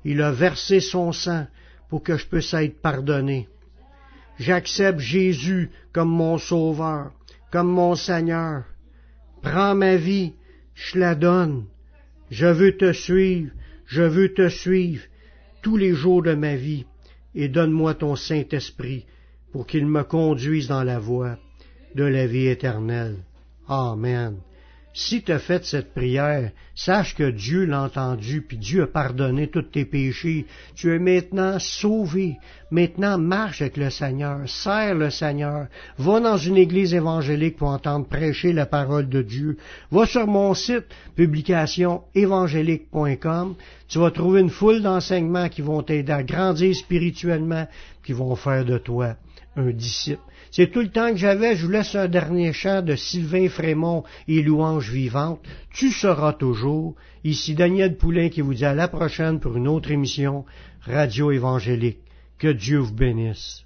Il 0.05 0.21
a 0.21 0.31
versé 0.31 0.79
son 0.79 1.11
sang 1.11 1.45
pour 1.89 2.03
que 2.03 2.15
je 2.15 2.25
puisse 2.25 2.53
être 2.53 2.81
pardonné. 2.81 3.49
J'accepte 4.39 4.99
Jésus 4.99 5.69
comme 5.91 6.07
mon 6.07 6.37
sauveur, 6.37 7.11
comme 7.51 7.67
mon 7.67 7.95
Seigneur. 7.95 8.63
Prends 9.41 9.75
ma 9.75 9.95
vie, 9.95 10.33
je 10.75 10.99
la 10.99 11.15
donne. 11.15 11.65
Je 12.29 12.45
veux 12.45 12.77
te 12.77 12.93
suivre, 12.93 13.51
je 13.85 14.03
veux 14.03 14.33
te 14.33 14.49
suivre 14.49 15.03
tous 15.61 15.77
les 15.77 15.93
jours 15.93 16.23
de 16.23 16.35
ma 16.35 16.55
vie, 16.55 16.85
et 17.35 17.47
donne-moi 17.47 17.95
ton 17.95 18.15
Saint-Esprit 18.15 19.05
pour 19.51 19.65
qu'il 19.65 19.87
me 19.87 20.03
conduise 20.03 20.67
dans 20.67 20.83
la 20.83 20.99
voie 20.99 21.37
de 21.95 22.03
la 22.03 22.27
vie 22.27 22.47
éternelle. 22.47 23.17
Amen. 23.67 24.37
Si 24.91 25.21
tu 25.21 25.31
as 25.31 25.37
fait 25.37 25.63
cette 25.65 25.93
prière, 25.93 26.49
sache 26.73 27.13
que 27.15 27.29
Dieu 27.29 27.65
l'a 27.65 27.83
entendu, 27.83 28.41
puis 28.41 28.57
Dieu 28.57 28.81
a 28.83 28.87
pardonné 28.87 29.47
tous 29.47 29.61
tes 29.61 29.85
péchés. 29.85 30.47
Tu 30.73 30.91
es 30.91 30.97
maintenant 30.97 31.59
sauvé. 31.59 32.37
Maintenant, 32.71 33.19
marche 33.19 33.61
avec 33.61 33.77
le 33.77 33.91
Seigneur, 33.91 34.49
serre 34.49 34.95
le 34.95 35.11
Seigneur. 35.11 35.67
Va 35.99 36.19
dans 36.19 36.37
une 36.37 36.57
église 36.57 36.95
évangélique 36.95 37.57
pour 37.57 37.69
entendre 37.69 38.07
prêcher 38.07 38.51
la 38.51 38.65
parole 38.65 39.07
de 39.07 39.21
Dieu. 39.21 39.57
Va 39.91 40.07
sur 40.07 40.25
mon 40.25 40.55
site, 40.55 40.85
publicationévangélique.com. 41.15 43.55
Tu 43.87 43.99
vas 43.99 44.11
trouver 44.11 44.41
une 44.41 44.49
foule 44.49 44.81
d'enseignements 44.81 45.49
qui 45.49 45.61
vont 45.61 45.83
t'aider 45.83 46.13
à 46.13 46.23
grandir 46.23 46.75
spirituellement, 46.75 47.67
qui 48.03 48.13
vont 48.13 48.35
faire 48.35 48.65
de 48.65 48.79
toi 48.79 49.17
un 49.59 49.71
disciple. 49.71 50.21
C'est 50.51 50.71
tout 50.71 50.81
le 50.81 50.89
temps 50.89 51.11
que 51.11 51.17
j'avais. 51.17 51.55
Je 51.55 51.65
vous 51.65 51.71
laisse 51.71 51.95
un 51.95 52.07
dernier 52.07 52.53
chant 52.53 52.81
de 52.81 52.95
Sylvain 52.95 53.49
Frémont 53.49 54.03
et 54.27 54.41
Louange 54.41 54.89
vivante. 54.89 55.41
Tu 55.71 55.91
seras 55.91 56.33
toujours. 56.33 56.95
Ici 57.23 57.53
Daniel 57.53 57.97
Poulain 57.97 58.29
qui 58.29 58.41
vous 58.41 58.53
dit 58.53 58.65
à 58.65 58.73
la 58.73 58.87
prochaine 58.87 59.39
pour 59.39 59.57
une 59.57 59.67
autre 59.67 59.91
émission 59.91 60.45
Radio 60.81 61.31
Évangélique. 61.31 61.99
Que 62.37 62.47
Dieu 62.47 62.79
vous 62.79 62.93
bénisse. 62.93 63.65